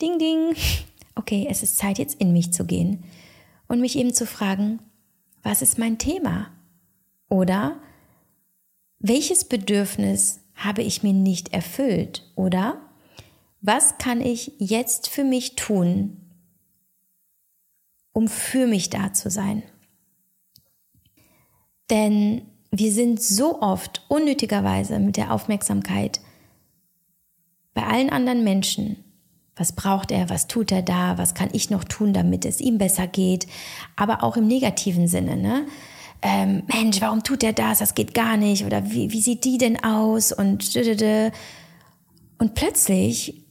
[0.00, 0.54] Ding, ding.
[1.14, 3.02] Okay, es ist Zeit, jetzt in mich zu gehen
[3.72, 4.80] und mich eben zu fragen,
[5.42, 6.50] was ist mein Thema?
[7.30, 7.80] Oder
[8.98, 12.30] welches Bedürfnis habe ich mir nicht erfüllt?
[12.34, 12.82] Oder
[13.62, 16.18] was kann ich jetzt für mich tun,
[18.12, 19.62] um für mich da zu sein?
[21.88, 26.20] Denn wir sind so oft unnötigerweise mit der Aufmerksamkeit
[27.72, 29.02] bei allen anderen Menschen.
[29.56, 30.30] Was braucht er?
[30.30, 31.18] Was tut er da?
[31.18, 33.46] Was kann ich noch tun, damit es ihm besser geht?
[33.96, 35.36] Aber auch im negativen Sinne.
[35.36, 35.66] Ne?
[36.22, 37.80] ähm, Mensch, warum tut der das?
[37.80, 38.64] Das geht gar nicht.
[38.64, 40.32] Oder wie, wie sieht die denn aus?
[40.32, 40.76] Und,
[42.38, 43.44] und plötzlich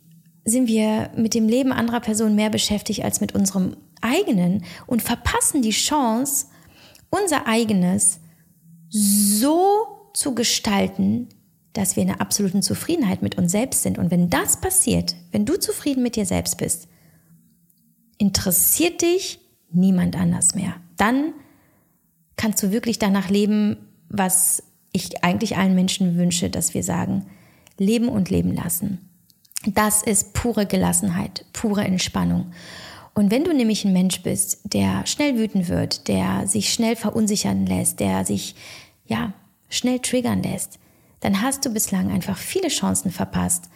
[0.46, 5.62] sind wir mit dem Leben anderer Personen mehr beschäftigt als mit unserem eigenen und verpassen
[5.62, 6.48] die Chance,
[7.10, 8.20] unser eigenes
[8.90, 11.28] so zu gestalten,
[11.74, 13.98] dass wir in einer absoluten Zufriedenheit mit uns selbst sind.
[13.98, 16.88] Und wenn das passiert, wenn du zufrieden mit dir selbst bist,
[18.18, 19.40] interessiert dich
[19.72, 20.76] niemand anders mehr.
[20.98, 21.34] Dann
[22.36, 23.78] kannst du wirklich danach leben,
[24.10, 27.26] was ich eigentlich allen Menschen wünsche, dass wir sagen,
[27.78, 29.10] leben und leben lassen.
[29.66, 32.52] Das ist pure Gelassenheit, pure Entspannung.
[33.14, 37.66] Und wenn du nämlich ein Mensch bist, der schnell wütend wird, der sich schnell verunsichern
[37.66, 38.56] lässt, der sich
[39.06, 39.34] ja
[39.70, 40.80] schnell triggern lässt,
[41.22, 43.70] dann hast du bislang einfach viele Chancen verpasst,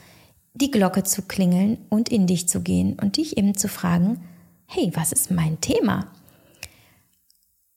[0.53, 4.21] die Glocke zu klingeln und in dich zu gehen und dich eben zu fragen,
[4.67, 6.11] hey, was ist mein Thema?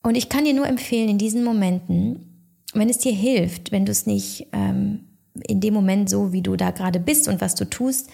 [0.03, 3.93] Und ich kann dir nur empfehlen, in diesen Momenten, wenn es dir hilft, wenn du
[3.93, 5.05] es nicht ähm,
[5.47, 8.09] in dem Moment so, wie du da gerade bist und was du tust,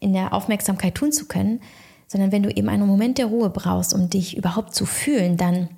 [0.00, 1.60] in der Aufmerksamkeit tun zu können,
[2.06, 5.68] sondern wenn du eben einen Moment der Ruhe brauchst, um dich überhaupt zu fühlen, dann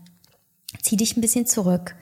[0.82, 1.96] zieh dich ein bisschen zurück.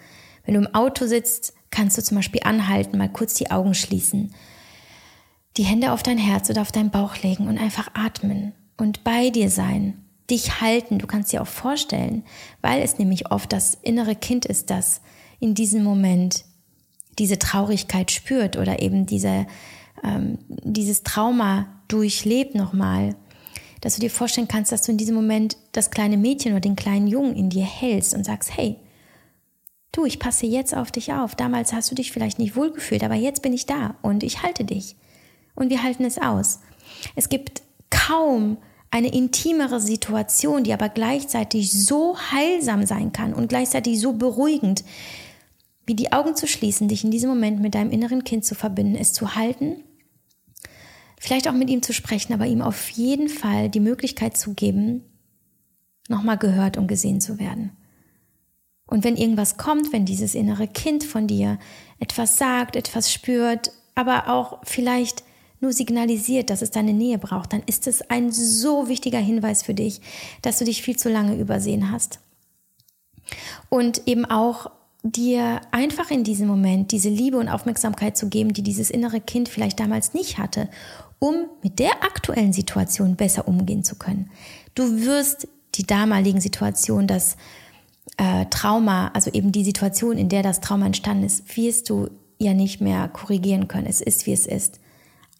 [0.44, 4.34] Wenn du im Auto sitzt, kannst du zum Beispiel anhalten, mal kurz die Augen schließen,
[5.56, 9.30] die Hände auf dein Herz oder auf deinen Bauch legen und einfach atmen und bei
[9.30, 10.98] dir sein dich halten.
[10.98, 12.22] Du kannst dir auch vorstellen,
[12.60, 15.00] weil es nämlich oft das innere Kind ist, das
[15.40, 16.44] in diesem Moment
[17.18, 19.46] diese Traurigkeit spürt oder eben diese,
[20.04, 23.16] ähm, dieses Trauma durchlebt nochmal,
[23.80, 26.76] dass du dir vorstellen kannst, dass du in diesem Moment das kleine Mädchen oder den
[26.76, 28.76] kleinen Jungen in dir hältst und sagst, hey,
[29.92, 31.34] du, ich passe jetzt auf dich auf.
[31.34, 34.64] Damals hast du dich vielleicht nicht wohlgefühlt, aber jetzt bin ich da und ich halte
[34.64, 34.96] dich.
[35.54, 36.60] Und wir halten es aus.
[37.16, 38.58] Es gibt kaum
[38.90, 44.84] eine intimere Situation, die aber gleichzeitig so heilsam sein kann und gleichzeitig so beruhigend,
[45.86, 48.94] wie die Augen zu schließen, dich in diesem Moment mit deinem inneren Kind zu verbinden,
[48.94, 49.84] es zu halten,
[51.18, 55.04] vielleicht auch mit ihm zu sprechen, aber ihm auf jeden Fall die Möglichkeit zu geben,
[56.08, 57.72] nochmal gehört und gesehen zu werden.
[58.88, 61.58] Und wenn irgendwas kommt, wenn dieses innere Kind von dir
[62.00, 65.22] etwas sagt, etwas spürt, aber auch vielleicht
[65.60, 69.74] nur signalisiert, dass es deine Nähe braucht, dann ist es ein so wichtiger Hinweis für
[69.74, 70.00] dich,
[70.42, 72.20] dass du dich viel zu lange übersehen hast.
[73.68, 74.70] Und eben auch
[75.02, 79.48] dir einfach in diesem Moment diese Liebe und Aufmerksamkeit zu geben, die dieses innere Kind
[79.48, 80.68] vielleicht damals nicht hatte,
[81.18, 84.30] um mit der aktuellen Situation besser umgehen zu können.
[84.74, 87.36] Du wirst die damaligen Situation, das
[88.18, 92.52] äh, Trauma, also eben die Situation, in der das Trauma entstanden ist, wirst du ja
[92.52, 93.86] nicht mehr korrigieren können.
[93.86, 94.80] Es ist, wie es ist.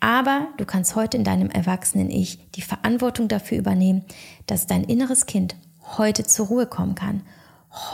[0.01, 4.05] Aber du kannst heute in deinem erwachsenen Ich die Verantwortung dafür übernehmen,
[4.47, 5.57] dass dein inneres Kind
[5.97, 7.23] heute zur Ruhe kommen kann,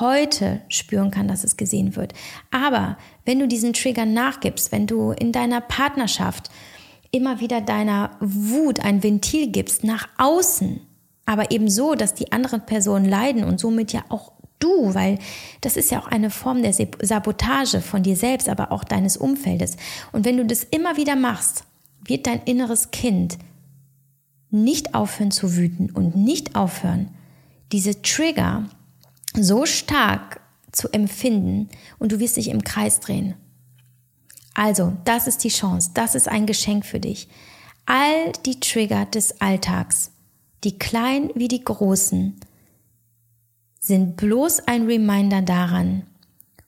[0.01, 2.13] heute spüren kann, dass es gesehen wird.
[2.51, 6.51] Aber wenn du diesen Trigger nachgibst, wenn du in deiner Partnerschaft
[7.11, 10.81] immer wieder deiner Wut ein Ventil gibst nach außen,
[11.27, 15.19] aber eben so, dass die anderen Personen leiden und somit ja auch du, weil
[15.61, 19.77] das ist ja auch eine Form der Sabotage von dir selbst, aber auch deines Umfeldes.
[20.13, 21.65] Und wenn du das immer wieder machst,
[22.05, 23.39] wird dein inneres Kind
[24.51, 27.11] nicht aufhören zu wüten und nicht aufhören,
[27.73, 28.69] diese Trigger
[29.37, 30.41] so stark
[30.71, 33.35] zu empfinden und du wirst dich im Kreis drehen.
[34.55, 37.29] Also, das ist die Chance, das ist ein Geschenk für dich.
[37.87, 40.13] All die Trigger des Alltags,
[40.63, 42.37] die kleinen wie die großen,
[43.87, 46.07] sind bloß ein Reminder daran,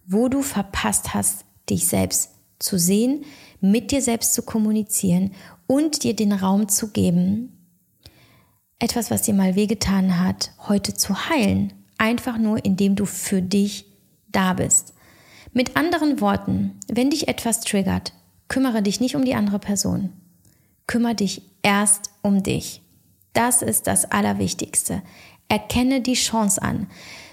[0.06, 3.24] wo du verpasst hast, dich selbst zu sehen,
[3.60, 5.32] mit dir selbst zu kommunizieren
[5.66, 7.56] und dir den Raum zu geben,
[8.78, 11.72] etwas, was dir mal wehgetan hat, heute zu heilen.
[11.96, 13.86] Einfach nur, indem du für dich
[14.28, 14.92] da bist.
[15.54, 18.12] Mit anderen Worten, wenn dich etwas triggert,
[18.48, 20.12] kümmere dich nicht um die andere Person.
[20.86, 22.82] Kümmere dich erst um dich.
[23.32, 25.02] Das ist das Allerwichtigste.
[25.48, 26.88] Erkenne die Chance an.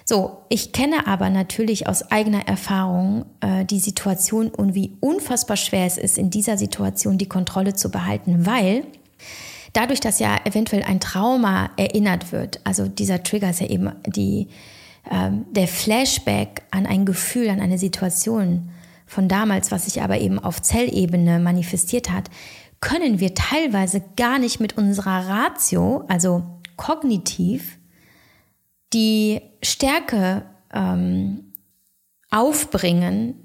[0.05, 5.85] So, ich kenne aber natürlich aus eigener Erfahrung äh, die Situation und wie unfassbar schwer
[5.85, 8.83] es ist, in dieser Situation die Kontrolle zu behalten, weil
[9.71, 14.49] dadurch, dass ja eventuell ein Trauma erinnert wird, also dieser Trigger ist ja eben die,
[15.09, 18.69] äh, der Flashback an ein Gefühl, an eine Situation
[19.05, 22.29] von damals, was sich aber eben auf Zellebene manifestiert hat,
[22.81, 26.43] können wir teilweise gar nicht mit unserer Ratio, also
[26.75, 27.77] kognitiv,
[28.93, 31.53] die Stärke ähm,
[32.29, 33.35] aufbringen,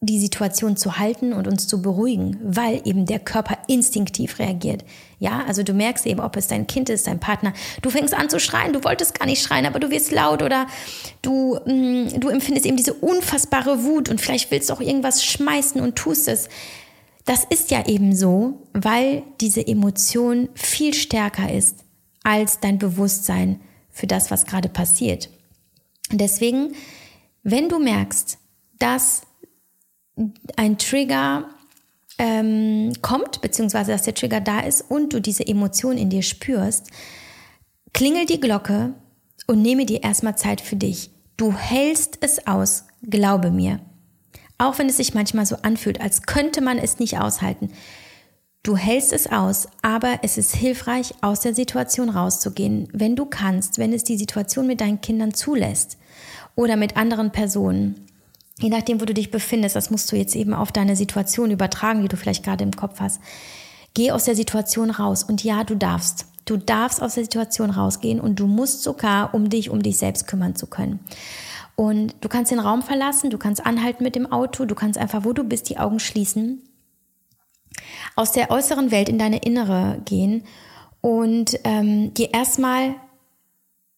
[0.00, 4.84] die Situation zu halten und uns zu beruhigen, weil eben der Körper instinktiv reagiert.
[5.18, 7.52] Ja, also du merkst eben, ob es dein Kind ist, dein Partner.
[7.82, 10.68] Du fängst an zu schreien, du wolltest gar nicht schreien, aber du wirst laut oder
[11.20, 15.24] du, mh, mm, du empfindest eben diese unfassbare Wut und vielleicht willst du auch irgendwas
[15.24, 16.48] schmeißen und tust es.
[17.24, 21.84] Das ist ja eben so, weil diese Emotion viel stärker ist
[22.22, 23.60] als dein Bewusstsein
[23.98, 25.28] für das, was gerade passiert.
[26.10, 26.74] Und deswegen,
[27.42, 28.38] wenn du merkst,
[28.78, 29.22] dass
[30.56, 31.48] ein Trigger
[32.18, 36.90] ähm, kommt, beziehungsweise dass der Trigger da ist und du diese Emotion in dir spürst,
[37.92, 38.94] klingel die Glocke
[39.46, 41.10] und nehme dir erstmal Zeit für dich.
[41.36, 43.80] Du hältst es aus, glaube mir.
[44.58, 47.70] Auch wenn es sich manchmal so anfühlt, als könnte man es nicht aushalten.
[48.68, 53.78] Du hältst es aus, aber es ist hilfreich, aus der Situation rauszugehen, wenn du kannst,
[53.78, 55.96] wenn es die Situation mit deinen Kindern zulässt
[56.54, 58.08] oder mit anderen Personen
[58.60, 62.02] je nachdem, wo du dich befindest, das musst du jetzt eben auf deine Situation übertragen,
[62.02, 63.20] die du vielleicht gerade im Kopf hast.
[63.94, 66.26] Geh aus der Situation raus und ja, du darfst.
[66.44, 70.26] Du darfst aus der Situation rausgehen und du musst sogar, um dich um dich selbst
[70.26, 71.00] kümmern zu können.
[71.76, 75.24] Und du kannst den Raum verlassen, du kannst anhalten mit dem Auto, du kannst einfach,
[75.24, 76.62] wo du bist, die Augen schließen,
[78.18, 80.42] aus der äußeren Welt in deine innere gehen
[81.00, 82.96] und ähm, dir erstmal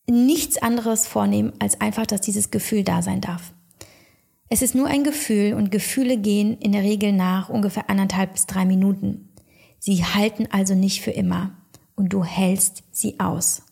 [0.06, 3.54] nichts anderes vornehmen, als einfach, dass dieses Gefühl da sein darf.
[4.50, 8.44] Es ist nur ein Gefühl und Gefühle gehen in der Regel nach ungefähr anderthalb bis
[8.44, 9.30] drei Minuten.
[9.78, 11.52] Sie halten also nicht für immer
[11.94, 13.62] und du hältst sie aus.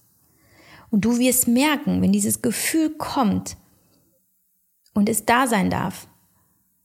[0.90, 3.58] Und du wirst merken, wenn dieses Gefühl kommt
[4.94, 6.08] und es da sein darf,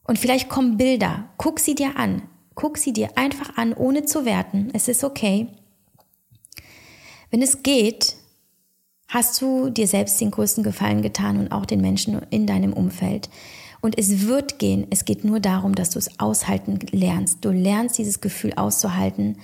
[0.05, 2.23] und vielleicht kommen Bilder, guck sie dir an,
[2.55, 5.47] guck sie dir einfach an, ohne zu werten, es ist okay.
[7.29, 8.15] Wenn es geht,
[9.07, 13.29] hast du dir selbst den größten Gefallen getan und auch den Menschen in deinem Umfeld.
[13.81, 14.87] Und es wird gehen.
[14.91, 17.43] Es geht nur darum, dass du es aushalten lernst.
[17.43, 19.37] Du lernst dieses Gefühl auszuhalten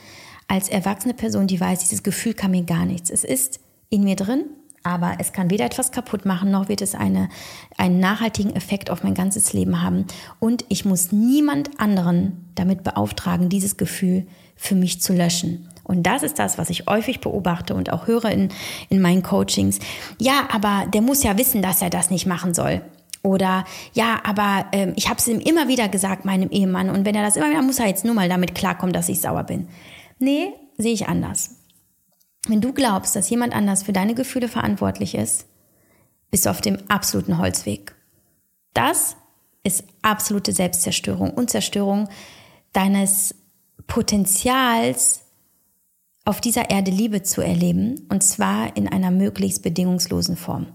[0.47, 3.09] als erwachsene Person, die weiß, dieses Gefühl kann mir gar nichts.
[3.09, 4.45] Es ist in mir drin,
[4.89, 7.29] aber es kann weder etwas kaputt machen, noch wird es eine,
[7.77, 10.05] einen nachhaltigen Effekt auf mein ganzes Leben haben.
[10.39, 14.25] Und ich muss niemand anderen damit beauftragen, dieses Gefühl
[14.55, 15.69] für mich zu löschen.
[15.83, 18.49] Und das ist das, was ich häufig beobachte und auch höre in,
[18.89, 19.79] in meinen Coachings.
[20.19, 22.81] Ja, aber der muss ja wissen, dass er das nicht machen soll.
[23.21, 26.89] Oder ja, aber ähm, ich habe es ihm immer wieder gesagt, meinem Ehemann.
[26.89, 29.21] Und wenn er das immer wieder, muss er jetzt nur mal damit klarkommen, dass ich
[29.21, 29.67] sauer bin.
[30.19, 31.58] Nee, sehe ich anders.
[32.47, 35.45] Wenn du glaubst, dass jemand anders für deine Gefühle verantwortlich ist,
[36.31, 37.95] bist du auf dem absoluten Holzweg.
[38.73, 39.15] Das
[39.63, 42.07] ist absolute Selbstzerstörung und Zerstörung
[42.71, 43.35] deines
[43.87, 45.21] Potenzials,
[46.25, 50.67] auf dieser Erde Liebe zu erleben, und zwar in einer möglichst bedingungslosen Form.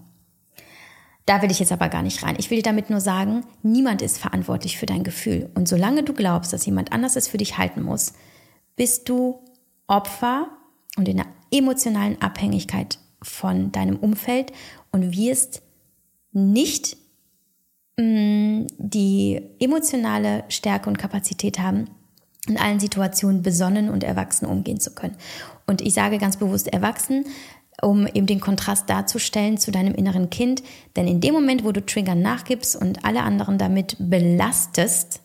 [1.25, 2.35] Da will ich jetzt aber gar nicht rein.
[2.37, 5.49] Ich will dir damit nur sagen, niemand ist verantwortlich für dein Gefühl.
[5.55, 8.13] Und solange du glaubst, dass jemand anders es für dich halten muss,
[8.75, 9.39] bist du
[9.87, 10.49] Opfer
[10.97, 14.51] und in einer emotionalen Abhängigkeit von deinem Umfeld
[14.91, 15.61] und wirst
[16.31, 16.97] nicht
[17.97, 21.89] mh, mm, die emotionale Stärke und Kapazität haben,
[22.47, 25.17] in allen Situationen besonnen und erwachsen umgehen zu können.
[25.65, 27.25] Und ich sage ganz bewusst erwachsen,
[27.81, 30.61] um eben den Kontrast darzustellen zu deinem inneren Kind.
[30.95, 35.21] Denn in dem Moment, wo du Triggern nachgibst und alle anderen damit belastest,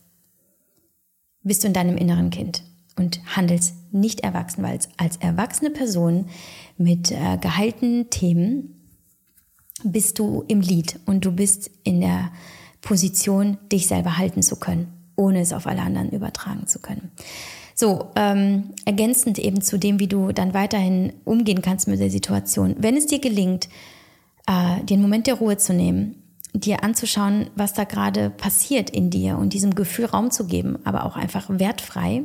[1.42, 2.62] bist du in deinem inneren Kind
[2.96, 6.26] und handelst nicht erwachsen, weil als erwachsene Person
[6.76, 8.76] mit äh, geheilten Themen
[9.84, 12.30] bist du im Lied und du bist in der
[12.80, 17.10] Position, dich selber halten zu können, ohne es auf alle anderen übertragen zu können.
[17.74, 22.76] So, ähm, ergänzend eben zu dem, wie du dann weiterhin umgehen kannst mit der Situation.
[22.78, 23.68] Wenn es dir gelingt,
[24.46, 26.16] äh, einen Moment der Ruhe zu nehmen,
[26.52, 31.04] dir anzuschauen, was da gerade passiert in dir und diesem Gefühl Raum zu geben, aber
[31.04, 32.24] auch einfach wertfrei,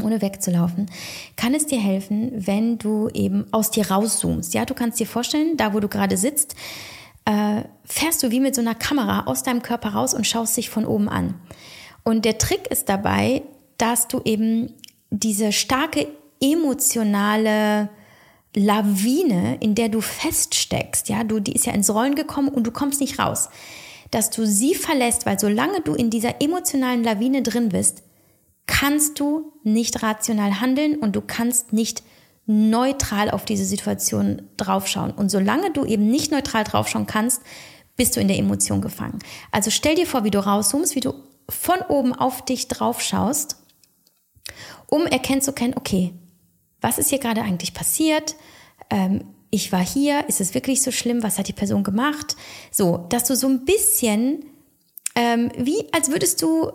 [0.00, 0.90] ohne wegzulaufen,
[1.36, 4.54] kann es dir helfen, wenn du eben aus dir rauszoomst.
[4.54, 6.54] Ja, du kannst dir vorstellen, da wo du gerade sitzt,
[7.24, 10.70] äh, fährst du wie mit so einer Kamera aus deinem Körper raus und schaust dich
[10.70, 11.34] von oben an.
[12.04, 13.42] Und der Trick ist dabei,
[13.78, 14.72] dass du eben
[15.10, 16.08] diese starke
[16.40, 17.90] emotionale
[18.54, 22.70] Lawine, in der du feststeckst, ja, du, die ist ja ins Rollen gekommen und du
[22.70, 23.48] kommst nicht raus,
[24.10, 28.02] dass du sie verlässt, weil solange du in dieser emotionalen Lawine drin bist,
[28.66, 32.02] kannst du nicht rational handeln und du kannst nicht
[32.46, 35.12] neutral auf diese Situation draufschauen.
[35.12, 37.42] Und solange du eben nicht neutral draufschauen kannst,
[37.96, 39.18] bist du in der Emotion gefangen.
[39.50, 41.14] Also stell dir vor, wie du rauszoomst, wie du
[41.48, 43.56] von oben auf dich draufschaust,
[44.86, 46.14] um erkennen zu können, okay,
[46.80, 48.34] was ist hier gerade eigentlich passiert?
[48.90, 51.22] Ähm, ich war hier, ist es wirklich so schlimm?
[51.22, 52.36] Was hat die Person gemacht?
[52.70, 54.44] So, dass du so ein bisschen,
[55.14, 56.72] ähm, wie als würdest du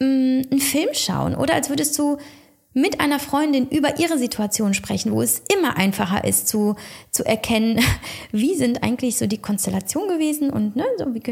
[0.00, 2.18] mh, mm, einen Film schauen oder als würdest du
[2.72, 6.76] mit einer Freundin über ihre Situation sprechen, wo es immer einfacher ist zu,
[7.10, 7.80] zu erkennen,
[8.32, 11.22] wie sind eigentlich so die Konstellationen gewesen und ne, so wie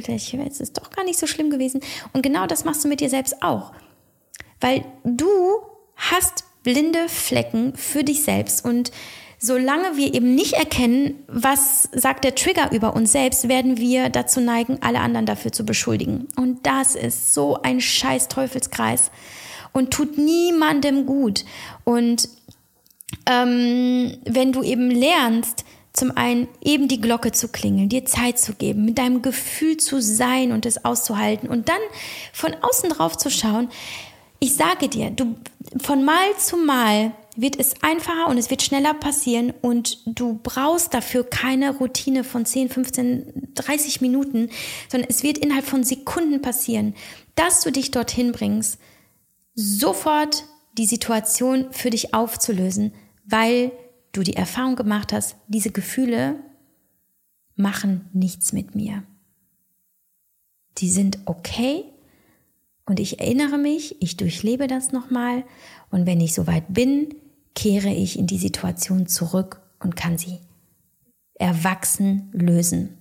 [0.48, 1.80] es ist doch gar nicht so schlimm gewesen.
[2.12, 3.72] Und genau das machst du mit dir selbst auch.
[4.60, 5.28] Weil du
[5.96, 8.64] hast blinde Flecken für dich selbst.
[8.64, 8.90] Und
[9.38, 14.40] solange wir eben nicht erkennen, was sagt der Trigger über uns selbst, werden wir dazu
[14.40, 16.28] neigen, alle anderen dafür zu beschuldigen.
[16.36, 19.10] Und das ist so ein scheiß Teufelskreis
[19.72, 21.44] und tut niemandem gut.
[21.84, 22.28] Und
[23.26, 28.54] ähm, wenn du eben lernst, zum einen eben die Glocke zu klingeln, dir Zeit zu
[28.54, 31.80] geben, mit deinem Gefühl zu sein und es auszuhalten und dann
[32.32, 33.68] von außen drauf zu schauen,
[34.40, 35.34] ich sage dir, du,
[35.80, 40.92] von Mal zu Mal wird es einfacher und es wird schneller passieren und du brauchst
[40.92, 44.50] dafür keine Routine von 10, 15, 30 Minuten,
[44.88, 46.94] sondern es wird innerhalb von Sekunden passieren,
[47.36, 48.80] dass du dich dorthin bringst,
[49.54, 50.46] sofort
[50.78, 52.92] die Situation für dich aufzulösen,
[53.24, 53.70] weil
[54.10, 56.40] du die Erfahrung gemacht hast, diese Gefühle
[57.54, 59.04] machen nichts mit mir.
[60.78, 61.84] Die sind okay
[62.84, 65.44] und ich erinnere mich, ich durchlebe das nochmal
[65.90, 67.14] und wenn ich soweit bin,
[67.58, 70.38] kehre ich in die Situation zurück und kann sie
[71.34, 72.96] erwachsen lösen.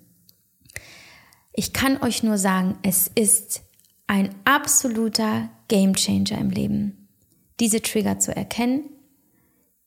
[1.53, 3.61] Ich kann euch nur sagen, es ist
[4.07, 7.07] ein absoluter Gamechanger im Leben,
[7.59, 8.83] diese Trigger zu erkennen,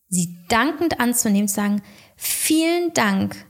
[0.08, 1.82] sie dankend anzunehmen, zu sagen,
[2.16, 3.46] vielen Dank,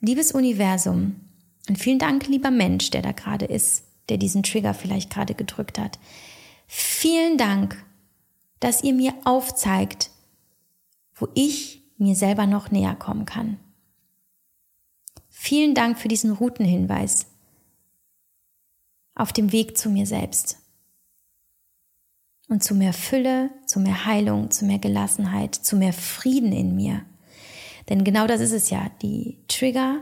[0.00, 1.20] liebes Universum
[1.68, 5.78] und vielen Dank, lieber Mensch, der da gerade ist der diesen Trigger vielleicht gerade gedrückt
[5.78, 5.98] hat.
[6.66, 7.82] Vielen Dank,
[8.60, 10.10] dass ihr mir aufzeigt,
[11.16, 13.58] wo ich mir selber noch näher kommen kann.
[15.28, 17.26] Vielen Dank für diesen Routenhinweis
[19.14, 20.58] auf dem Weg zu mir selbst
[22.48, 27.04] und zu mehr Fülle, zu mehr Heilung, zu mehr Gelassenheit, zu mehr Frieden in mir.
[27.88, 28.90] Denn genau das ist es ja.
[29.02, 30.00] Die Trigger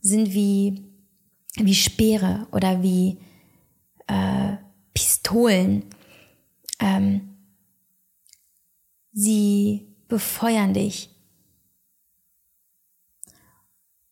[0.00, 0.84] sind wie,
[1.56, 3.18] wie Speere oder wie
[4.06, 4.56] äh,
[4.92, 5.84] Pistolen.
[6.78, 7.36] Ähm,
[9.12, 11.10] sie befeuern dich.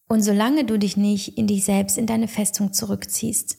[0.09, 3.57] Und solange du dich nicht in dich selbst, in deine Festung zurückziehst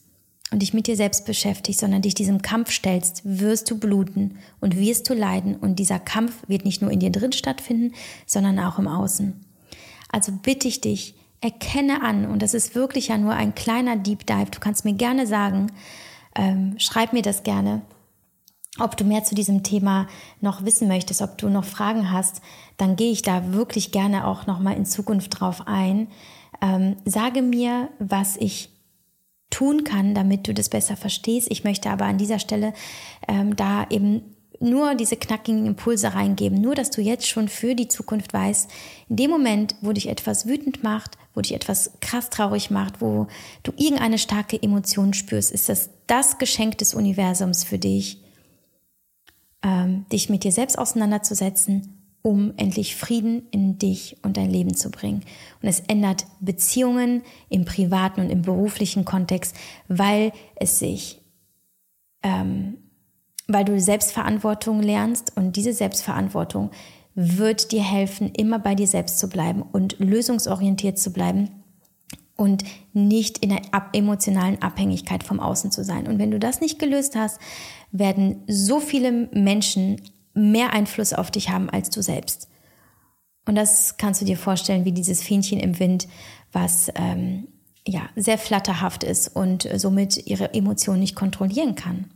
[0.51, 4.75] und dich mit dir selbst beschäftigst, sondern dich diesem Kampf stellst, wirst du bluten und
[4.75, 5.55] wirst du leiden.
[5.55, 9.39] Und dieser Kampf wird nicht nur in dir drin stattfinden, sondern auch im Außen.
[10.09, 14.27] Also bitte ich dich, erkenne an, und das ist wirklich ja nur ein kleiner Deep
[14.27, 15.71] Dive, du kannst mir gerne sagen,
[16.35, 17.83] ähm, schreib mir das gerne.
[18.79, 20.07] Ob du mehr zu diesem Thema
[20.41, 22.41] noch wissen möchtest, ob du noch Fragen hast,
[22.77, 26.07] dann gehe ich da wirklich gerne auch noch mal in Zukunft drauf ein.
[26.59, 28.69] Ähm, sage mir, was ich
[29.51, 31.49] tun kann, damit du das besser verstehst.
[31.51, 32.73] Ich möchte aber an dieser Stelle
[33.27, 37.89] ähm, da eben nur diese knackigen Impulse reingeben, nur dass du jetzt schon für die
[37.89, 38.71] Zukunft weißt,
[39.09, 43.27] in dem Moment, wo dich etwas wütend macht, wo dich etwas krass traurig macht, wo
[43.63, 48.22] du irgendeine starke Emotion spürst, ist das das Geschenk des Universums für dich,
[49.63, 54.89] ähm, dich mit dir selbst auseinanderzusetzen, um endlich Frieden in dich und dein Leben zu
[54.91, 55.23] bringen.
[55.61, 59.55] Und es ändert Beziehungen im privaten und im beruflichen Kontext,
[59.87, 61.21] weil es sich,
[62.23, 62.77] ähm,
[63.47, 66.71] weil du Selbstverantwortung lernst und diese Selbstverantwortung
[67.15, 71.49] wird dir helfen, immer bei dir selbst zu bleiben und lösungsorientiert zu bleiben
[72.35, 73.61] und nicht in einer
[73.93, 76.07] emotionalen Abhängigkeit vom Außen zu sein.
[76.07, 77.39] Und wenn du das nicht gelöst hast,
[77.93, 80.01] werden so viele Menschen
[80.33, 82.49] mehr Einfluss auf dich haben als du selbst.
[83.45, 86.07] Und das kannst du dir vorstellen wie dieses Fähnchen im Wind,
[86.51, 87.47] was ähm,
[87.87, 92.09] ja sehr flatterhaft ist und somit ihre Emotionen nicht kontrollieren kann.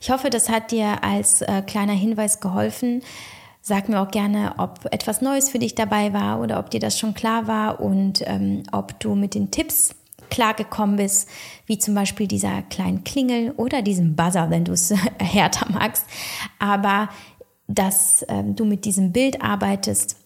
[0.00, 3.02] Ich hoffe, das hat dir als äh, kleiner Hinweis geholfen.
[3.62, 6.98] Sag mir auch gerne, ob etwas Neues für dich dabei war oder ob dir das
[6.98, 9.94] schon klar war und ähm, ob du mit den Tipps
[10.30, 11.28] klargekommen bist,
[11.66, 16.04] wie zum Beispiel dieser kleinen Klingel oder diesem Buzzer, wenn du es härter magst.
[16.58, 17.08] Aber
[17.68, 20.16] dass ähm, du mit diesem Bild arbeitest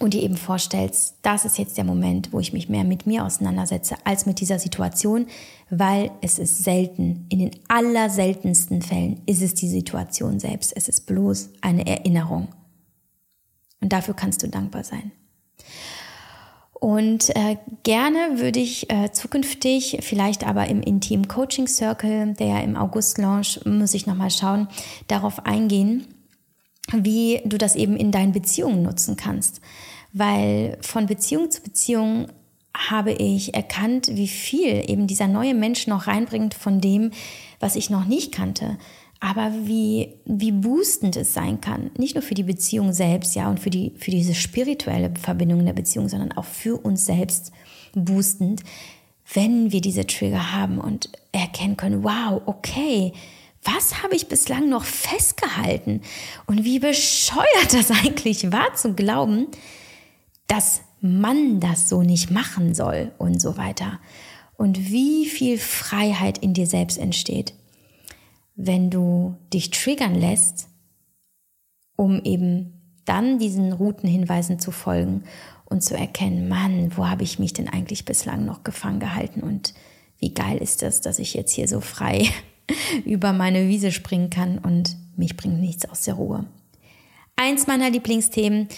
[0.00, 3.24] und dir eben vorstellst, das ist jetzt der Moment, wo ich mich mehr mit mir
[3.24, 5.26] auseinandersetze als mit dieser Situation,
[5.70, 11.06] weil es ist selten, in den allerseltensten Fällen ist es die Situation selbst, es ist
[11.06, 12.48] bloß eine Erinnerung.
[13.80, 15.12] Und dafür kannst du dankbar sein.
[16.78, 22.60] Und äh, gerne würde ich äh, zukünftig, vielleicht aber im Intim Coaching Circle, der ja
[22.60, 24.68] im August launch, muss ich nochmal schauen,
[25.08, 26.06] darauf eingehen,
[26.92, 29.62] wie du das eben in deinen Beziehungen nutzen kannst.
[30.12, 32.28] Weil von Beziehung zu Beziehung
[32.76, 37.10] habe ich erkannt, wie viel eben dieser neue Mensch noch reinbringt von dem,
[37.58, 38.76] was ich noch nicht kannte.
[39.20, 41.90] Aber wie, wie boostend es sein kann.
[41.96, 45.66] Nicht nur für die Beziehung selbst, ja, und für, die, für diese spirituelle Verbindung in
[45.66, 47.52] der Beziehung, sondern auch für uns selbst
[47.94, 48.62] boostend,
[49.32, 53.12] wenn wir diese Trigger haben und erkennen können, wow, okay,
[53.64, 56.02] was habe ich bislang noch festgehalten?
[56.46, 59.48] Und wie bescheuert das eigentlich war zu glauben,
[60.46, 63.98] dass man das so nicht machen soll und so weiter.
[64.56, 67.52] Und wie viel Freiheit in dir selbst entsteht,
[68.56, 70.68] wenn du dich triggern lässt,
[71.94, 72.72] um eben
[73.04, 75.24] dann diesen Routenhinweisen zu folgen
[75.66, 79.74] und zu erkennen, Mann, wo habe ich mich denn eigentlich bislang noch gefangen gehalten und
[80.18, 82.26] wie geil ist das, dass ich jetzt hier so frei
[83.04, 86.46] über meine Wiese springen kann und mich bringt nichts aus der Ruhe.
[87.36, 88.68] Eins meiner Lieblingsthemen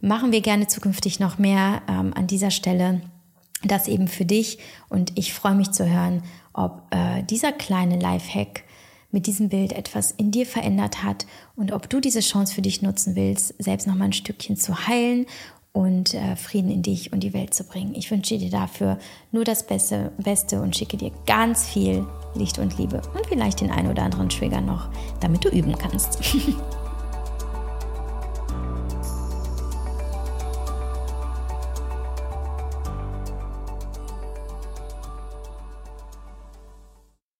[0.00, 3.00] machen wir gerne zukünftig noch mehr ähm, an dieser Stelle.
[3.64, 4.58] Das eben für dich
[4.88, 6.22] und ich freue mich zu hören,
[6.52, 8.64] ob äh, dieser kleine Lifehack
[9.12, 12.82] mit diesem Bild etwas in dir verändert hat und ob du diese Chance für dich
[12.82, 15.26] nutzen willst, selbst noch mal ein Stückchen zu heilen
[15.72, 17.94] und äh, Frieden in dich und die Welt zu bringen.
[17.94, 18.98] Ich wünsche dir dafür
[19.30, 23.70] nur das Beste, Beste und schicke dir ganz viel Licht und Liebe und vielleicht den
[23.70, 24.88] einen oder anderen Trigger noch,
[25.20, 26.18] damit du üben kannst.